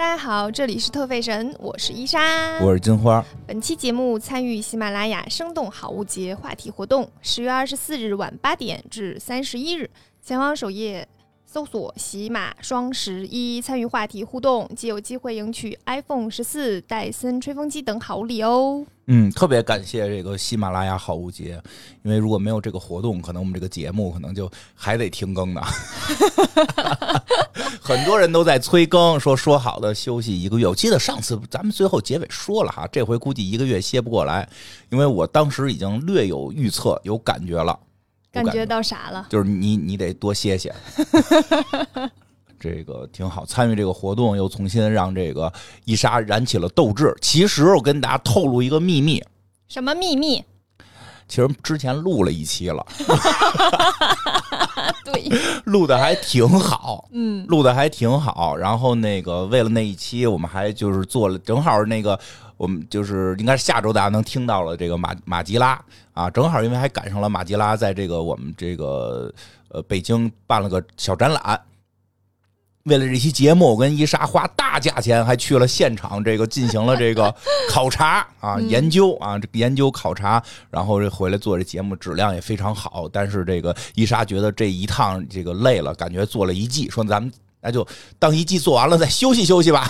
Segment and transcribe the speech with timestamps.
[0.00, 2.58] 大家好，这里是特费神，我是伊莎。
[2.62, 3.22] 我是金花。
[3.46, 9.90] 本期节目参与喜马拉雅生动好物节话题活动，十月二十四日晚八点至三十一日，
[10.22, 11.06] 前往首页
[11.52, 18.86] 搜索“喜马双十一”，参与话题互动，即有机会赢取 iPhone 十四、戴森吹风机等好礼哦。
[19.08, 21.60] 嗯，特别感谢这个喜马拉雅好物节，
[22.04, 25.60] 因为如果没有这个活动，可能我们这个节目可能就还得停更呢。
[27.82, 30.68] 很多人都在催更，说说好的休息一个月。
[30.68, 34.48] 我记得上次咱们最后结尾说了哈，这回估计一个月歇不过来，
[34.90, 37.76] 因为我当时已经略有预测，有感觉了。
[38.32, 39.26] 感觉到啥了？
[39.28, 40.74] 就是你，你得多歇歇。
[42.60, 45.50] 这个挺好，参与这个活动又重新让这个
[45.84, 47.16] 伊莎燃起了斗志。
[47.20, 49.24] 其实我跟大家透露一个秘密，
[49.66, 50.44] 什么秘密？
[51.30, 52.84] 其实之前录了一期了，
[55.04, 55.30] 对，
[55.64, 58.56] 录的还挺好，嗯，录的还挺好。
[58.56, 62.18] 然后那个为了那一期，我们还就是做了，正好那个
[62.56, 65.80] 我们就是应该是下周大家能听到了这个马马吉拉
[66.12, 69.32] 啊，正好因为还赶上了马吉拉在这个我们这个
[69.68, 71.60] 呃北京办了个小展览。
[72.84, 77.34] 为了这期节目，我跟伊莎花大价钱还去了现场，这个进行了这个
[77.68, 83.06] 考察啊、研究啊、这个研究考察，然后这回来做这节目，质量也非常好。
[83.12, 87.86] 但是这个伊莎觉得这一趟这个累了，感觉做了一季，说咱们那就
[88.18, 89.86] 当一季做完了再休息休息吧。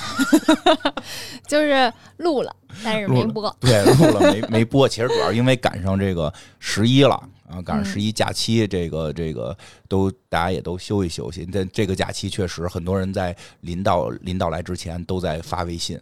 [1.46, 3.56] 就是录了，但是没播。
[3.60, 4.88] 对，录了没没播。
[4.88, 7.22] 其实主要因为赶上这个十一了。
[7.50, 9.56] 啊，赶上十一假期，这个这个
[9.88, 11.46] 都大家也都休息休息。
[11.52, 16.00] 但这个假期确实很多人在临到临到来之前都在发微信，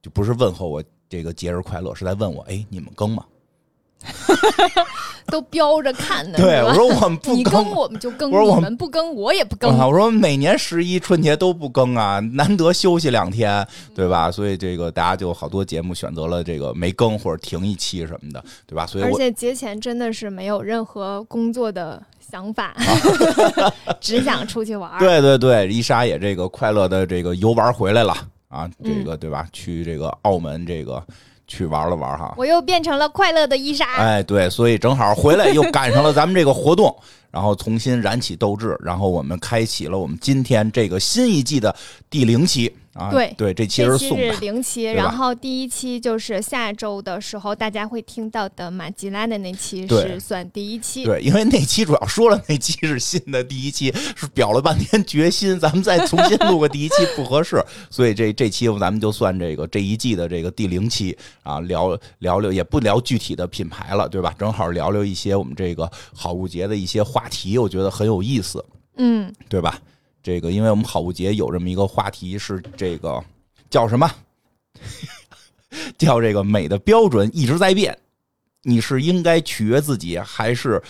[0.00, 3.24] 就不是问候我这个节日快乐，是在问我，哎，你们更吗？
[5.32, 6.38] 都标着看呢。
[6.38, 9.76] 对，我说我们不更，我们就更；我说我们不更，我也不更。
[9.78, 14.30] 我说每年十一春节都不更啊，难得休息两天，对吧？
[14.30, 18.86] 所以这个大家就好多节目选择了这个没更或者停一期什么的，对吧？
[18.86, 22.74] 所以而且节前真的是没有任何工作的想法，
[24.00, 24.98] 只想出去玩。
[24.98, 28.14] 对对对，伊莎也这个快乐的这个游玩回来了
[28.48, 29.46] 啊，这个对吧？
[29.52, 31.02] 去这个澳门这个。
[31.46, 33.86] 去玩了玩哈，我又变成了快乐的伊莎。
[33.96, 36.94] 哎，对，所以正好回来又赶上了咱们这个活动，
[37.30, 41.74] 然后重新燃起斗志，然后我们开启了我们今天这个新一季的
[42.10, 42.74] 第零期。
[42.96, 64.34] 啊，对对，这期是送的零期，然后第一期就是下周的时候大家会听到的马吉拉的那期是算第一期，对，因为那期主要说了那期是新的第一期，是表了半天决心，咱们再重新录个第一期不合适，所以这这期咱们就算这个这一季的这个第零期啊，聊聊聊也不聊具体的品牌了，对吧？
[64.38, 68.64] 正好聊聊一些我们这个好物节的一些话题，我觉得很有意思，
[68.96, 69.78] 嗯，对吧？
[70.26, 73.22] 这个，因为我们好物节有这么一个话题，是这个
[73.70, 74.10] 叫什么？
[75.96, 77.96] 叫这个美的标准一直在变，
[78.62, 80.82] 你是应该取悦自己，还是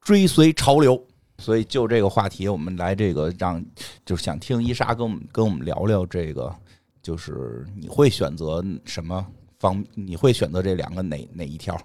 [0.00, 1.04] 追随潮流？
[1.38, 3.60] 所以就这个话题，我们来这个让，
[4.06, 6.54] 就是想听伊莎跟我们跟我们聊聊这个，
[7.02, 9.26] 就是你会选择什么
[9.58, 9.84] 方？
[9.94, 11.76] 你会选择这两个哪哪一条？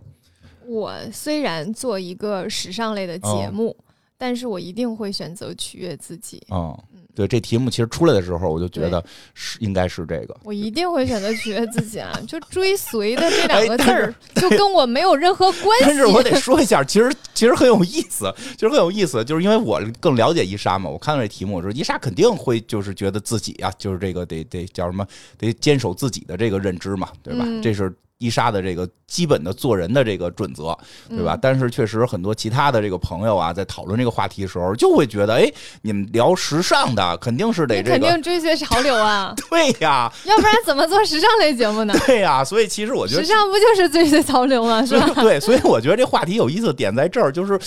[0.67, 3.75] 我虽然做一个时尚类的节目，
[4.15, 6.45] 但是我一定会选择取悦自己。
[6.51, 6.77] 嗯。
[7.15, 9.03] 对这题目其实出来的时候，我就觉得
[9.33, 10.37] 是应该是这个。
[10.43, 12.11] 我一定会选择取悦自己啊！
[12.27, 15.85] 就追随的这两个字儿，就跟我没有任何关系。
[15.85, 20.89] 但是我得说一下，其实其实很有意思，其实很有意思，就是因为我更了解伊莎嘛。
[20.89, 25.05] 我看到这题目，我说伊莎肯定会就是觉得自己啊，就是这个得得叫什么，
[25.37, 27.45] 得坚守自己的这个认知嘛，对吧？
[27.61, 27.93] 这是。
[28.19, 31.37] 伊莎的这个基本的做人的这个准则，对吧？
[31.41, 35.49] 但是确实很多其他的这个朋友啊，在讨论这个话题的时候，就会觉得，哎，
[35.81, 39.33] 你们聊时尚的，肯定是得这个，肯定追随潮流啊。
[39.49, 41.93] 对呀，要不然怎么做时尚类节目呢？
[42.05, 44.85] 对呀，所以其实我觉得，时尚不就是追随潮流吗？
[44.85, 45.09] 是吧？
[45.23, 47.57] 对，所以我觉得这话题有意思的点在这儿，就是。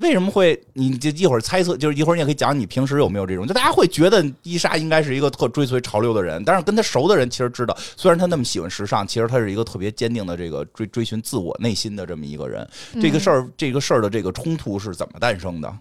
[0.00, 0.60] 为什么会？
[0.74, 12.68] 你就一会儿猜测，就是一会儿你也可以讲你平时有没有这种，就大家会觉得伊莎应该是一个特追随潮流的人，但是跟他熟的人其实知道，虽然他那么喜欢时尚，其实他是一个特别坚定的这个追追寻自我内心的这么一个人。
[13.00, 15.78] 这个事儿，这个事儿的这个冲突是怎么诞生的？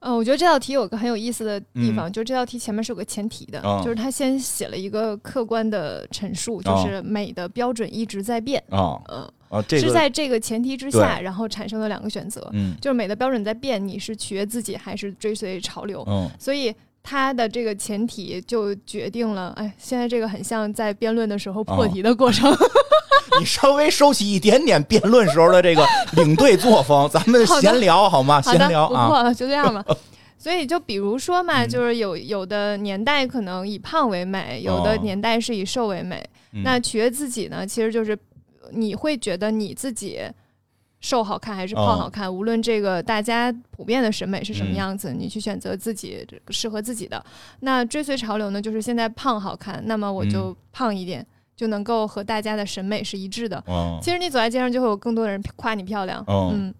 [0.00, 9.32] 嗯，我觉得这道题有个很有意思的地方，就是这道题前面是有个前提的，就是他先写了一个客观的陈述，就是美的标准一直在变啊，嗯。
[9.52, 16.02] 啊，是在这个前提之下，然后产生了两个选择，嗯，就是美的标准在变，你是取悦自己还是追随潮流？
[16.08, 22.50] 嗯，所以它的这个前提就决定了，哎，现在这个很像在辩论的时候破题的过程。
[23.38, 28.40] 你稍微收起一点点辩论时候的这个领队作风，咱们闲聊好吗？
[28.40, 29.84] 闲聊啊，不破，就这样吧。
[30.36, 36.16] 所以就比如说嘛，嗯就是有有的年代可能以胖为美，有的哦年代是以瘦为美。
[36.52, 38.18] 嗯那取悦自己呢，其实就是
[38.72, 40.20] 你会觉得你自己
[41.00, 47.24] 瘦好看还是胖好看，无论这个大家普遍的审美是什么样子，你去选择自己适合自己的。
[47.60, 51.26] 那追随潮流呢，就是现在胖好看，那么我就胖一点，
[51.56, 53.62] 就能够和大家的审美是一致的。
[53.66, 56.22] 哦其实你走在街上，就会有更多的人夸你漂亮。
[56.28, 56.72] 哦嗯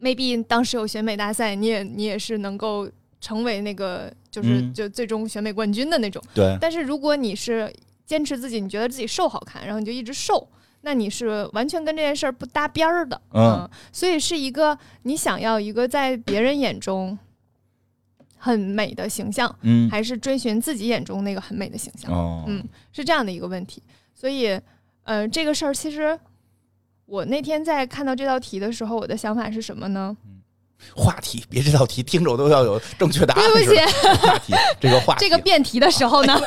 [0.00, 2.90] ，maybe 当时有选美大赛，你也你也是能够
[3.22, 6.22] 成为那个就是嗯就最终选美冠军的那种。
[6.34, 7.72] 对，但是如果你是
[8.04, 10.46] 坚持自己，你觉得自己瘦好看，然后你就一直瘦，
[10.82, 13.20] 那你是完全跟这件事儿不搭边儿的。
[13.34, 17.18] 嗯所以是一个你想要一个在别人眼中
[18.36, 22.10] 很美的形象，嗯还是追寻自己眼中那个很美的形象？
[22.12, 23.82] 哦嗯是这样的一个问题。
[24.14, 24.58] 所以，
[25.04, 26.18] 呃，这个事儿其实
[27.06, 30.16] 我那天在看到这道题的时候，我的想法是什么呢？
[30.94, 33.72] 话题，别这道题听着我都要有正确答案对不。
[33.72, 33.78] 起，
[34.26, 36.40] 话题，这个话题，这个辩题的时候呢，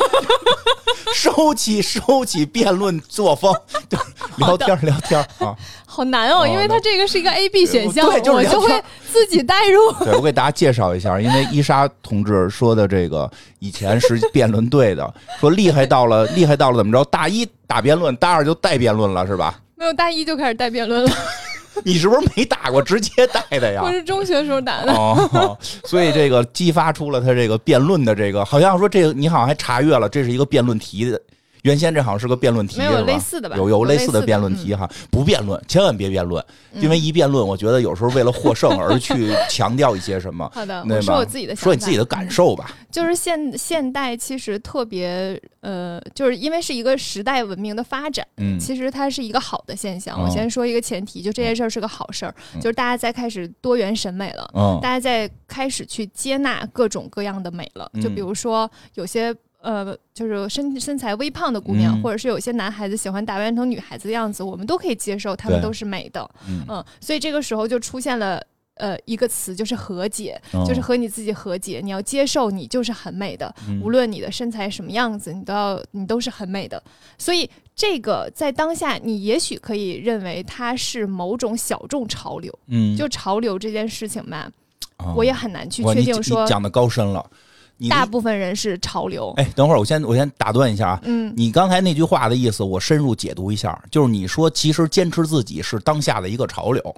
[1.13, 3.53] 收起收起辩论作风，
[3.89, 3.97] 就
[4.37, 5.55] 聊天聊天啊。
[5.85, 9.91] 好难哦，哦因为它这个是一个 A B 选项，对就是我就会自己代入。
[10.03, 17.03] 对，我给大家介绍一下，因为伊莎同志说的这个以前是辩论队的， 说厉害到了厉害到了怎么着？
[17.05, 19.59] 大一打辩论，大二就带辩论了，是吧？
[19.75, 21.11] 没有大一就开始带辩论了，
[21.83, 23.91] 你是不是没打过，直接带的呀我？
[23.91, 24.93] 是中学时候打的。
[24.93, 31.19] 哦，所以这个激发出了他这个辩论的这个，好像说这个你好像还查阅了，这是一个辩论题的。
[31.63, 33.57] 原先这好像是个辩论题，没有类似的吧？
[33.57, 36.43] 有有有类似的辩论题哈，不辩论，千万别辩论，
[36.75, 42.69] 因为一辩论，我觉得有时候为了获胜而去强调一些什么， 好的，我说我自己的说你自己的感受吧。
[42.91, 48.59] 就是现现代其实特别呃，就是因为是一个时代文明的发展，嗯。
[48.59, 50.17] 其实它是一个好的现象。
[50.17, 52.61] 哦我先说一个前提，就这件事儿是个好事儿，嗯。
[52.61, 54.51] 就是大家在开始多元审美了。
[54.53, 54.79] 嗯。
[54.81, 58.01] 大家在开始去接纳各种各样的美了，嗯。
[58.01, 59.33] 就比如说有些
[59.63, 66.29] 呃，就是身身材微胖的姑娘，嗯或者是有些男孩子喜欢打扮成女孩子的样子，我们都可以接受，他们都是美的。
[66.47, 68.39] 嗯嗯，所以这个时候就出现了。
[68.77, 71.79] 呃，一个词就是和解，哦就是和你自己和解。
[71.83, 76.81] 你要接受你就是很美的，嗯无论你的身材什么样子，你都要你都是很美的。
[77.15, 82.51] 所以这个在当下，你也许可以认为它是某种小众潮流。
[82.65, 84.51] 嗯，就潮流这件事情吧，
[84.97, 87.23] 哦我也很难去确定说讲的高深了。
[87.83, 89.33] 你大部分人是潮流。
[89.37, 96.95] 哎，等会儿我先我先打断一下啊，嗯，你刚才那句话的意思，我深入解读一下，就是你说其实坚持自己是当下的一个潮流。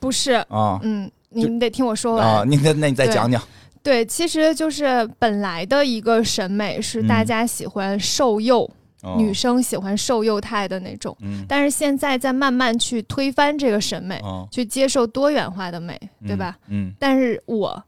[0.00, 0.80] 不是，啊。
[0.82, 2.26] 嗯，你你得听我说完。
[2.26, 3.40] 啊，你再那你再讲讲，
[3.82, 8.68] 对，其实就是本来的一个审美是大嗯家喜欢瘦幼，
[9.02, 9.14] 哦。
[9.16, 11.44] 女生喜欢瘦幼态的那种，嗯。
[11.48, 15.96] 但是现在在慢慢去推翻这个审美，哦去接受多元化的美，
[16.26, 16.56] 对吧？？
[16.68, 17.82] 嗯但是我嗯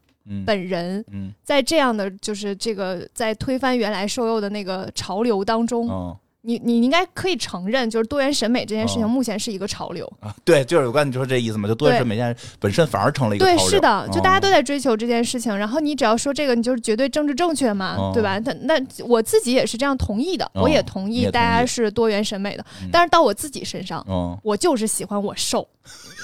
[0.45, 1.33] 本人嗯。
[1.43, 6.17] 在这样的就是这个在推翻原来瘦幼的那个潮流当中，哦。
[6.45, 9.07] 你你应该可以承认，就是多元审美这件事情哦。
[9.07, 10.05] 目前是一个潮流。
[10.19, 13.69] 啊，对，就是我刚才你说这意思嘛，就多元审美现在本身反而成了一个对，潮流。
[13.69, 14.51] 是的，就大家都哦。
[14.51, 18.11] 在追求这件事情，然后你只要说这个，你就是绝对政治正确嘛，哦。
[18.13, 18.37] 对吧？
[18.39, 18.73] 那那
[19.05, 22.89] 我自己也是这样同意的，哦我也同意大家是多元审美的，嗯。
[22.91, 25.65] 但是到我自己身上，嗯，我就是喜欢我瘦，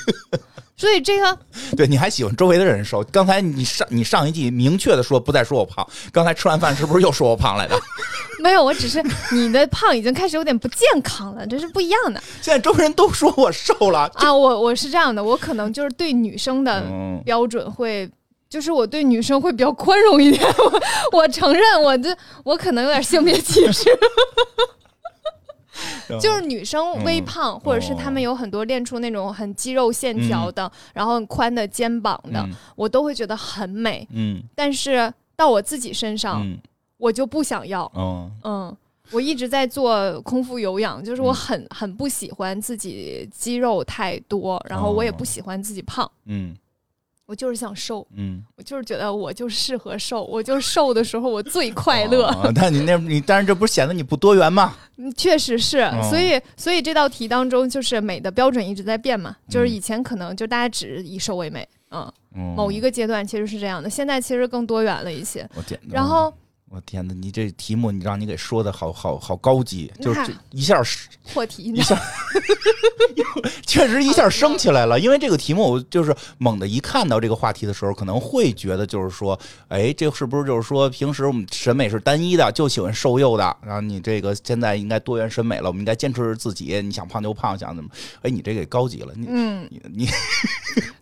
[0.79, 1.37] 所以这个
[1.75, 3.03] 对，你还喜欢周围的人瘦。
[3.11, 7.77] 刚才你上你上一季明确的说不再说我胖，刚才吃完饭是不是又说我胖来的？
[8.41, 14.33] 没有，我只是你的胖已经开始有点不健康了，这是不一样的现在周围人都说我瘦了，啊！
[14.33, 18.09] 我我是这样的，我可能就是对女生的嗯标准会。
[18.49, 20.43] 就是我对女生会比较宽容一点，
[21.13, 22.09] 我我承认我这
[22.43, 23.95] 我可能有点性别歧视，
[26.17, 32.51] 就是女生微胖，或者是她们有很多练出那种很肌肉线条的，然后很宽的肩膀的，嗯。
[32.75, 34.07] 我都会觉得很美。
[34.11, 34.41] 嗯。
[34.55, 36.57] 但是到我自己身上，嗯。
[36.97, 37.89] 我就不想要。
[37.95, 38.77] 嗯嗯，
[39.11, 46.53] 我一直在做空腹有氧，就是我嗯很很不喜欢自己肌肉太多，然后我也不喜欢自己胖，嗯
[47.29, 52.25] 我就是想瘦，嗯，我就是觉得我就适合瘦，我就瘦的时候我最 快乐。
[52.25, 54.75] 哦但你那你但是这不是显得你不多元吗？
[54.97, 65.47] 嗯确实是，哦所以所以这道题当中，就是美的标准一直在变嘛，就是嗯以前可能就大家只以瘦为美，嗯，嗯某一个阶段其实是这样的，现在其实更多元了一些。
[65.53, 66.33] 我，然后
[66.71, 71.99] 我天哪，你这题目你让你给说的好好好高级，就是这一下是 破题，一下，
[73.65, 74.99] 确实一下升起来了。
[74.99, 87.89] 因为这个题目，我就是猛的一看到这个话题的时候，可能会觉得就是说，哎，这是不是就是说平时我们审美是单一的，就喜欢瘦幼的，然后你这个现在应该多元审美了，我们应该坚持自己，你想胖就胖，想怎么？
[88.21, 90.07] 哎，你这给高级了，你嗯，你你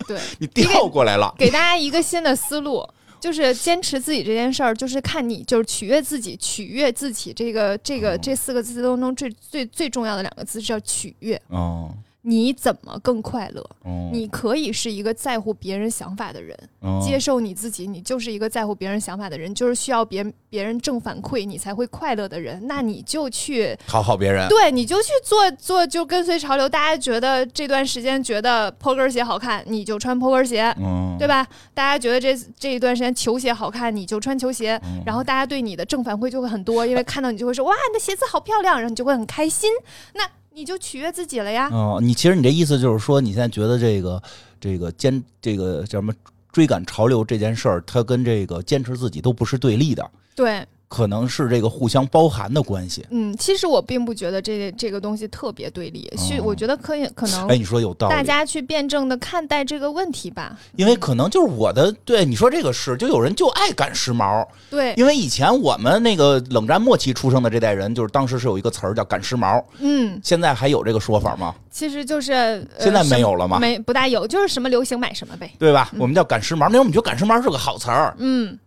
[0.07, 2.87] 对， 你调过来了，给大家一个新的思路。
[3.27, 11.35] 就是坚持自己这件事儿，就是看你就是取悦自己，取悦自己这个这个哦这四个字当中最最最重要的两个字是叫取悦。
[11.49, 11.93] 哦
[12.29, 13.61] 你怎么更快乐？
[13.85, 22.61] 哦，你可以是一个在乎别人想法的人，哦接受你自己，你就是一个在乎别人想法的人，就是需要别别人正反馈你才会快乐的人。
[22.67, 26.67] 那你就去讨好别人，对，你就去做做，就跟随潮流。
[26.67, 31.47] 大家觉得这段时间觉得坡跟鞋好看，你就穿坡跟鞋，嗯，对吧？
[31.73, 34.77] 大家觉得这这一段时间球鞋好看，你就穿球鞋。
[34.83, 39.71] 嗯然后大家对你的正反馈就会很多，因为看到你就会说哇，你的鞋子好漂亮，然后你就会很开心。
[40.13, 41.69] 那你就取悦自己了呀。
[41.71, 44.21] 哦，你其实你这意思就是说，你现在觉得这个
[44.59, 46.11] 这个坚这个叫什么
[46.51, 53.05] 追赶潮流这件事儿，它跟这个坚持自己都不是对立的，对，可能是这个互相包含的关系。
[53.09, 60.57] 嗯，其实我并不觉得这这个东西特别对立，是、哦我觉得可以可能哎，你说有道理，大家去辩证的看待这个问题吧。
[60.75, 71.53] 因为可能就是我的对你说这个是，就有人就爱赶时髦，对，因为以前我们那个冷战末期出生的这代人，就是当时是有一个词儿叫赶时髦，嗯，现在还有这个说法吗？
[71.77, 75.51] 其实就是、呃、现在没有了吗没不大有，就是什么流行买什么呗。
[75.59, 75.91] 对吧？
[75.99, 78.57] 我们叫赶时髦，那时候我们觉得赶时髦是个好词儿，嗯，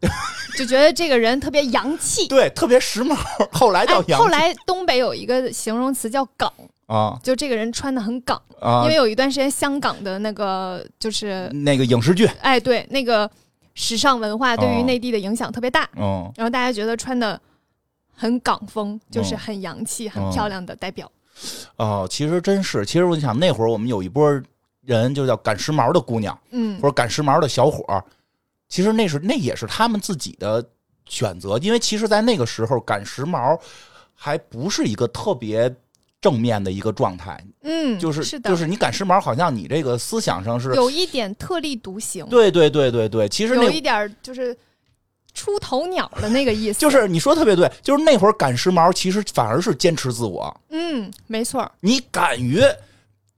[0.57, 2.29] 就觉得这个人特别洋气。
[2.31, 3.17] 对，特别时髦。
[3.51, 6.53] 后来哎叫，洋气后来东北有一个形容词叫“港
[6.87, 8.41] 啊”，就这个人穿的很港。
[8.61, 13.29] 啊因为，有一段时间香港的那个就是，那个影视剧，哎，对，那个
[13.75, 16.31] 时尚文化对于哦内地的影响特别大，嗯。
[16.37, 17.41] 然后大家觉得穿的
[18.15, 21.11] 很港风，就是哦很洋气、很哦漂亮的代表。
[21.77, 24.41] 哦，其实真是，其实我就想那会儿我们有一波
[24.83, 28.05] 人就叫赶时髦的姑娘，嗯或者赶时髦的小伙儿，
[28.69, 30.65] 其实那是那也是他们自己的
[31.07, 33.59] 选择，因为其实，在那个时候赶时髦
[34.15, 35.75] 还不是一个特别
[36.21, 44.57] 正面的一个状态，嗯，就是是的，就是你赶时髦，好像你这个思想上是，有一点特立独行，对对对对对，其实那有一点就是
[45.41, 46.79] 出头鸟的那个意思。
[46.79, 52.61] 就是你说得特别对，就是那会儿赶时髦，其实反而是坚持自我，嗯，没错，你敢于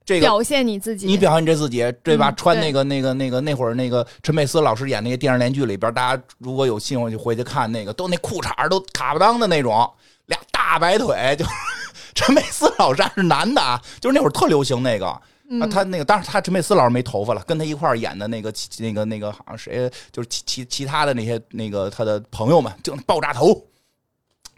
[0.05, 2.33] 这个表现你自己，你表现你这自己，对吧？
[2.33, 9.89] 穿那个、那个、那个，那会儿那个陈佩斯老师演那个电视连续剧里边，大家如果有兴趣就回去看那个，都那裤衩都卡不当的那种，
[10.27, 11.45] 俩大白腿，就
[12.17, 15.23] 陈佩斯老师还是男的啊，就是那会儿特流行那个。
[15.55, 23.63] 嗯啊，他那个当然他陈佩斯老师没头发了，跟他一块儿演的那个那个那个好像谁，就是其其其他的那些那个他的朋友们，就爆炸头，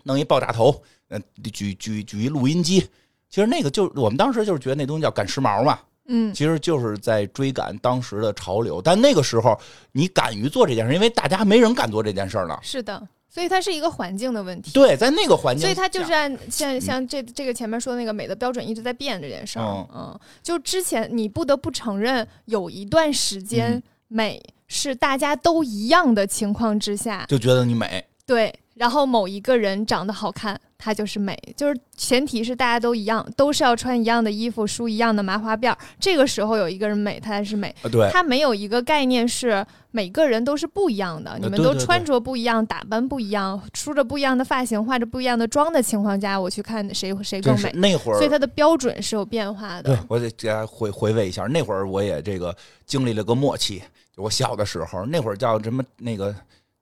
[0.04, 1.20] 弄一爆炸头，嗯，
[1.52, 2.88] 举举举一录音机。
[3.28, 8.80] 其实那个就我们当时就是觉得那东西叫赶时髦嘛，嗯，其实就是在追赶当时的潮流。
[8.80, 9.58] 但那个时候
[9.90, 12.60] 你敢于做这件事，因为大家没人敢做这件事了。
[12.62, 13.02] 是的，
[13.34, 14.70] 所以它是一个环境的问题。
[14.70, 28.04] 对，在那个环境，所以它就是按像像这这个前面说的那个美的标准一直在变这件事儿，嗯嗯，就之前你不得不承认，有一段时间嗯美是大家都一样的情况之下，就觉得你美。
[28.24, 37.74] 对，然后某一个人长得好看，他就是美，就是前提是大家都一样，都是要穿一样的衣服，梳一样的麻花辫儿，这个时候有一个人美，他才是美。
[37.82, 49.94] 啊，对，他没有一个概念是每个人都是不一样的，你们都穿着不一样，打扮不一样，梳着不一样的发型，化着不一样的妆的情况下，我去看谁谁更美，那会儿所以它的标准是有变化的。
[49.94, 52.54] 对，我得给大家回回味一下，那会儿我也这个
[52.84, 53.80] 经历了个末期。
[54.16, 56.34] 就我小的时候，那会儿叫什么那个，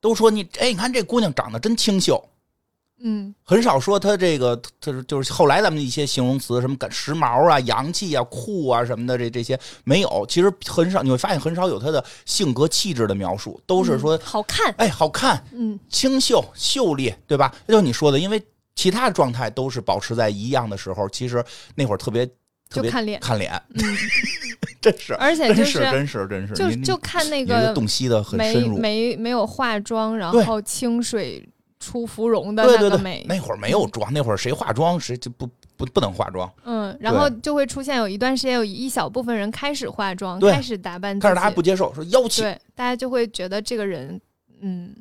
[0.03, 2.23] 都说你哎，你看这姑娘长得真清秀，
[3.05, 10.27] 嗯，很少说她这个，她就是后来咱们的一些形容词，什么赶时髦啊、洋气啊、酷啊什么的，这这些没有。
[10.29, 17.55] 其实很少，你会发现很少有她的性格气质的描述，都是说嗯好看，哎好看、嗯，清秀、秀丽，对吧？
[17.67, 18.43] 这就是你说的，因为
[18.75, 21.45] 其他状态都是保持在一样的时候，其实
[21.77, 22.27] 那会儿特别
[22.69, 23.97] 特别就看脸，看脸，嗯，
[24.93, 25.15] 真是。
[25.15, 28.77] 而且真就是真是真是，就就看那个个洞悉的很没深入。
[28.77, 31.49] 没没有化妆，然后清水
[31.79, 44.21] 出芙蓉的那个美，，那会儿没有妆，那会儿谁化妆谁就不不不能化妆，嗯，然后就会出现有一段时间有一小部分人开始化妆，开始打扮自但是大家己，不接受，说妖气对，大家就会觉得这个人，
[44.61, 44.95] 嗯，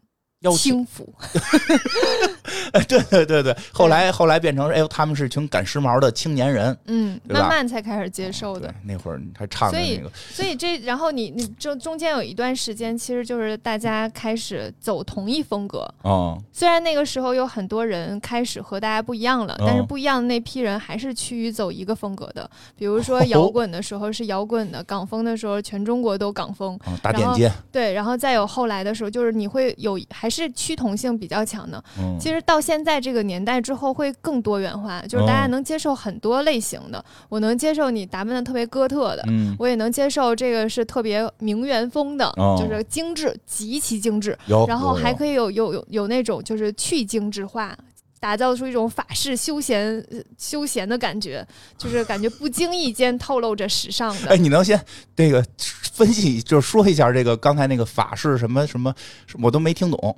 [0.50, 1.08] 轻浮，
[2.88, 3.56] 对对对对。
[3.72, 15.88] 后来后来变成哎呦，他们是群赶时髦的青年人，嗯，慢慢才开始接受的对。，那会儿还唱的所以那个，所以这，然后你你中中间有一段时间，其实就是大家开始走同一风格。
[16.02, 22.50] 哦，虽然那个时候有很多人开始和大家不一样了，但是哦不一样的那批人还是趋于走一个风格的。
[22.76, 26.80] 比如说哦摇滚的时候是摇滚的，港风的时候全中国都港风。
[27.04, 31.84] 然街，对，然后再有后来的时候，就是你会有还是趋同性比较强的。
[32.00, 37.04] 嗯，其实到现在这个年代之后，会更多元化，就是大家哦能接受很多类型的。
[37.30, 44.38] 我能接受你打扮的特别哥特的，嗯，我也能接受这个是特别名媛风的，哦就是精致，极其精致。
[44.48, 47.78] 有，然后还，可以有有有有那种就是去精致化。
[48.22, 54.30] 打造出一种法式休闲呃休闲的感觉，就是感觉不经意间透露着时尚的。
[54.30, 54.38] 哎，。
[54.38, 54.80] 你能先
[55.16, 55.44] 这个
[55.92, 58.94] 分析，就是说一下这个刚才那个法式什么什么，
[59.42, 60.18] 我都没听懂，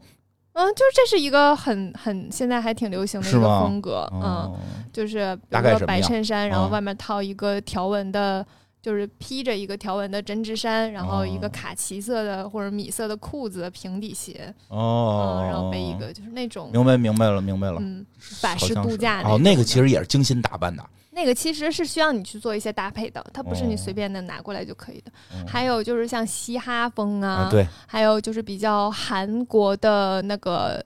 [0.52, 4.60] 嗯，就是这是一个很很现在还挺流行的一个风格，嗯，哦，
[4.92, 6.72] 就是比大如说白衬衫，然后嗯。
[6.72, 8.46] 外面套一个条纹的，
[8.84, 11.50] 就是披着一个条纹的针织衫，然后一个哦。
[11.54, 23.78] 卡其色的或者米色的裤子、平底鞋，哦，嗯，然后背一个就是那种明白明白了明白了，嗯法式度假哦，那个其实也是精心打扮的，那个其实是需要你去做一些搭配的，它不是你哦。
[23.78, 25.12] 随便的拿过来就可以的。
[25.34, 30.84] 嗯还有就是像嘻哈风啊，对，还有就是比较韩国的那个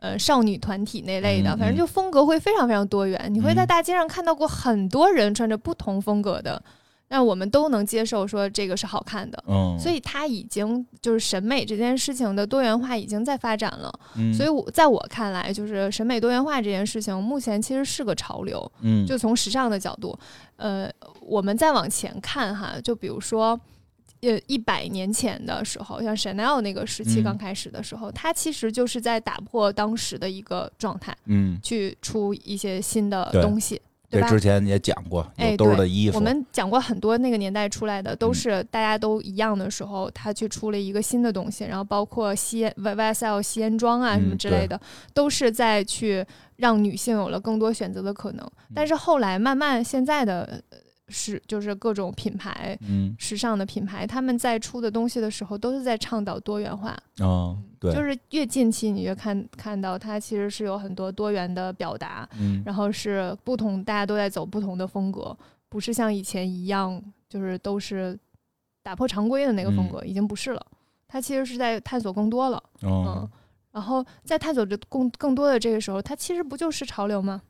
[0.00, 3.30] 呃少女团体那类的，嗯反正就风格会非常非常多元。
[3.32, 3.66] 你会在嗯。
[3.68, 6.60] 大街上看到过很多人穿着不同风格的，
[7.08, 9.42] 但我们都能接受说这个是好看的。
[9.46, 18.70] 嗯，所以它已经就是审美这件事情的多元化已经在发展了，嗯所以我在我看来，就是审美多元化这件事情，目前其实是个潮流。
[18.80, 20.18] 嗯就从时尚的角度，
[20.56, 23.58] 呃，我们再往前看哈，就比如说。
[24.22, 38.34] 呃，一百年前的时候，像 Chanel 那个时期嗯刚开始的时候，它其实就是在打破当时的一个状态，嗯，去出一些新的东西，对之前也讲过，哎有兜的衣服，我们讲过很多那个年代出来的，都嗯。
[38.34, 44.80] 是大家都一样的时候，他去出了一个新的东西，然后包括吸烟 Y YSL 吸烟装啊嗯什么之类的，
[45.12, 46.24] 都是在去
[46.56, 48.46] 让女性有了更多选择的可能。
[48.46, 48.72] 嗯。
[48.74, 52.76] 但是后来慢慢现在的呃是就是各种品牌。
[52.82, 56.96] 嗯时尚的品牌，他们在出的东西的时候，都是在倡导多元化。
[57.18, 65.36] 哦，对，就是越近期，你越看看到它其实是有很多多元的表达，嗯然后是不同，大家都在走不同的风格，
[65.68, 68.18] 不是像以前一样，就是都是
[68.82, 70.66] 打破常规的那个风格，已经不是了。
[71.08, 73.30] 它其实是在探索更多了，嗯哦，，
[73.76, 77.42] 然后在探索着更更多的这个时候，它其实不就是潮流吗？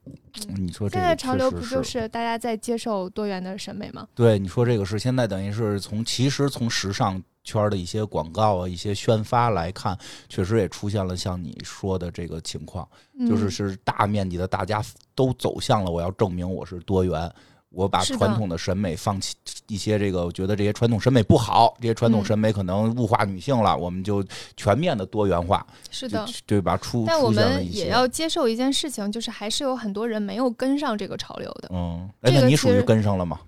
[0.57, 4.09] 你说这现个在潮流不就是大家在接受多元的审美吗？
[4.12, 9.97] 对，你说这个是现在等于是从其实从时尚圈的一些广告啊、一些宣发来看，
[10.29, 12.89] 确实也出现了像你说的这个情况，
[13.29, 14.83] 就是嗯是大面积的大家
[15.15, 17.33] 都走向了我要证明我是多元。
[17.77, 19.35] 我把传统的审美放弃
[19.69, 24.25] 一些，这个我觉得这些传统审美不好，这些传统嗯审美可能物化女性了，我们就
[24.57, 26.27] 全面的多元化，是的。
[26.47, 26.77] 对吧？
[26.79, 31.69] 出但我们也要接受一件事情，就是还是有很多人没有跟上这个潮流的。
[31.71, 33.39] 嗯，哎，这那你属于跟上了吗？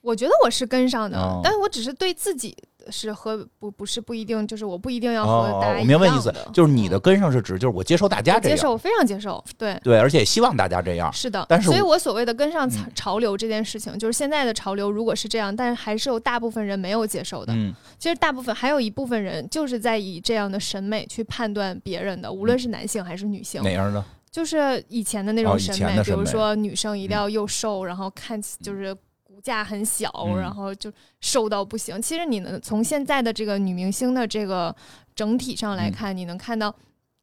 [0.00, 2.56] 我觉得我是跟上的，哦但是我只是对自己
[2.90, 9.78] 是和不不是不一定，就是我不一定要和哦大家，我明白意思就是你的嗯跟上是指就是我接受大家这样，我接受，我非常接受，对。
[9.82, 11.12] 对，而且也希望大家这样。
[11.12, 17.52] 是的，但是我所以我所谓的跟上潮流这件事情，就是现在的潮流如果是这样，但是还是有大部分人没有接受的。
[17.54, 24.04] 嗯其实大部分还有一部分人就是在以这样的审美去判断别人的，无论是男性还是女性，哪样的？
[24.30, 28.94] 就是以前的那种审美，比如说女生一定嗯要又瘦，然后看起就是
[29.36, 32.00] 骨架很小，嗯然后就瘦到不行。
[32.00, 34.74] 其实你能从现在的这个女明星的这个
[35.14, 36.74] 整体上来嗯看，你能看到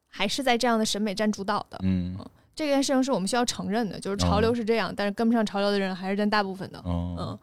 [0.06, 1.76] 还是在这样的审美占主导的。
[1.82, 2.16] 嗯
[2.54, 6.78] 这件事情是我们需要承认的，就是潮流是这样，但是跟不上潮流的人还是占大部分的。
[6.84, 7.38] 哦嗯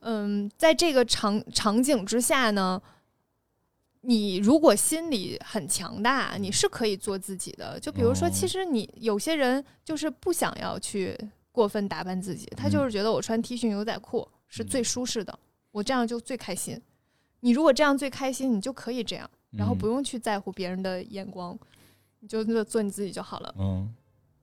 [0.00, 2.82] 嗯，在这个场场景之下呢，
[4.00, 7.78] 你如果心里很强大，你是可以做自己的。
[7.78, 11.16] 就比如说，哦其实你有些人就是不想要去
[11.58, 15.36] 过分打扮自己，他就是觉得我穿 T 恤牛仔裤是最舒适的，
[15.72, 16.80] 我这样就最开心。
[17.40, 21.58] 你如果这样最开心，你就可以这样，然后不用用去在乎别人的眼光，
[22.20, 23.52] 你就做做你自己就好了。
[23.58, 23.92] 嗯。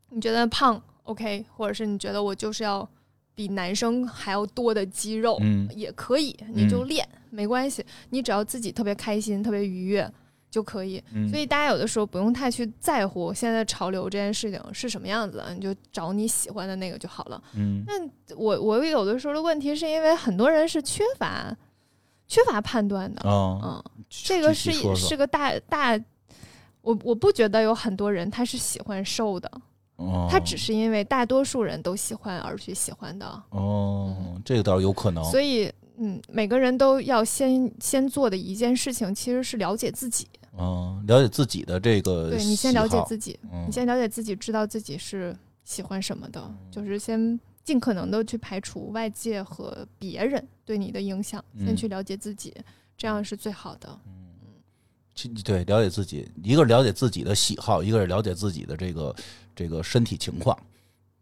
[0.09, 2.87] 你觉得胖 OK，或者是你觉得我就是要
[3.33, 5.69] 比男生还要多的肌肉，嗯。
[5.73, 10.11] 也可以，你就练、没关系，你只要自己特别开心、特别愉悦
[10.55, 11.03] 就可以。
[11.11, 17.43] 嗯，所以大家有的时候不用太去在乎现在潮流这件事情是什么样子的，你就找你喜欢的那个就好了。
[17.55, 17.93] 嗯那
[18.37, 21.53] 我我有的时候的问题是因为很多人是缺乏
[22.25, 25.99] 缺乏判断的，哦，嗯，这个是是个大大。
[26.81, 29.51] 我我不觉得有很多人他是喜欢瘦的，
[29.97, 43.65] 哦，他只是因为大多数人都喜欢而去喜欢的，哦，这个倒是有可能，所以嗯，每个人都要先先做的一件事情其实是了解自己，嗯，了解自己的这个，对你先了解自己，嗯。
[43.67, 51.75] 你先了解自己，知道自己是喜欢什么的，就是先尽可能的去排除外界和别人对你的影响，先嗯。
[51.75, 52.53] 去了解自己，
[52.97, 53.99] 这样是最好的。
[55.13, 59.15] 其对，了解自己，一个是了解自己的喜好，一个是了解自己的这个
[59.55, 60.57] 这个身体情况，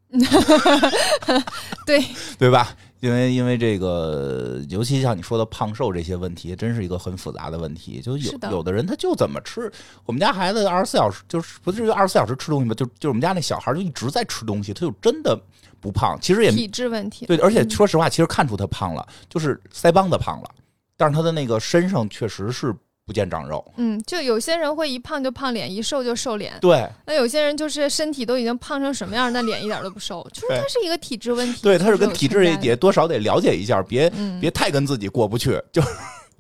[1.86, 2.04] 对。
[2.38, 2.76] 对吧？
[3.04, 8.00] 因为因为这个，尤其像你说的胖瘦这些问题，真是一个很复杂的问题。
[8.00, 9.70] 就有的有的人他就怎么吃，
[10.06, 15.38] 我们家孩子二十四小时就是不至于二十四小时吃东西吧，就就我们家那小孩就一直在吃东西，他就真的
[15.82, 16.18] 不胖。
[16.22, 17.26] 其实也体质问题。
[17.26, 20.50] 对，而且说实话，其实看出他胖了，就是腮帮子胖了，
[20.96, 22.74] 但是他的那个身上确实是
[23.06, 23.64] 不见长肉。
[23.78, 26.54] 嗯，就有些人会一胖就胖脸，一瘦就瘦脸。
[26.62, 31.62] 对那有些人就是身体都已经胖成什么样，那脸一点都不瘦， 就是对它是一个体质问题。
[31.62, 35.82] 对，他是跟体质也多少得了解一下，别嗯，别太跟自己过不去，就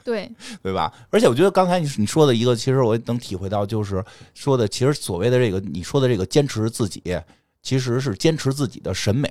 [0.03, 0.29] 对，
[0.61, 0.91] 对吧？
[1.09, 7.01] 而且我觉得刚才你你说的一个，其实我能体会到，就是说的，其实所谓的这个你说的这个坚持自己，
[7.61, 9.29] 其实是坚持自己的审美，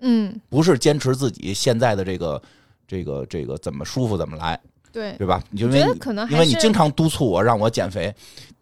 [0.00, 2.42] 嗯，不是坚持自己现在的这个
[2.88, 4.58] 这个这个怎么舒服怎么来，
[4.94, 5.12] 对。
[5.18, 5.42] 对吧？
[5.50, 8.14] 你就我因为你觉得可能因还是为你经常督促我让我减肥，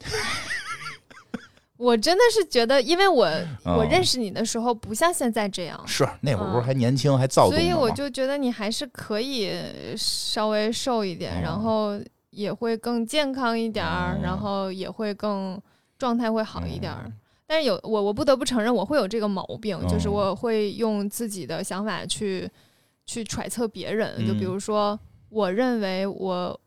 [1.76, 3.26] 我真的是觉得，因为我、
[3.64, 7.72] 哦我认识你的时候不像现在这样，是那会儿不是嗯还年轻还躁动所以？
[7.72, 9.52] 我就觉得你还是可以
[9.96, 13.84] 稍微瘦一点，哦然后也会更健康一点
[14.22, 15.60] 然后也会更
[15.98, 16.92] 状态会好一点
[17.46, 22.48] 但是有我，我不得不承认，我会有这个毛病，就是哦我会用自己的想法去
[23.04, 24.16] 去揣测别人。
[24.26, 24.98] 就比嗯如说，
[25.32, 26.60] 我认为我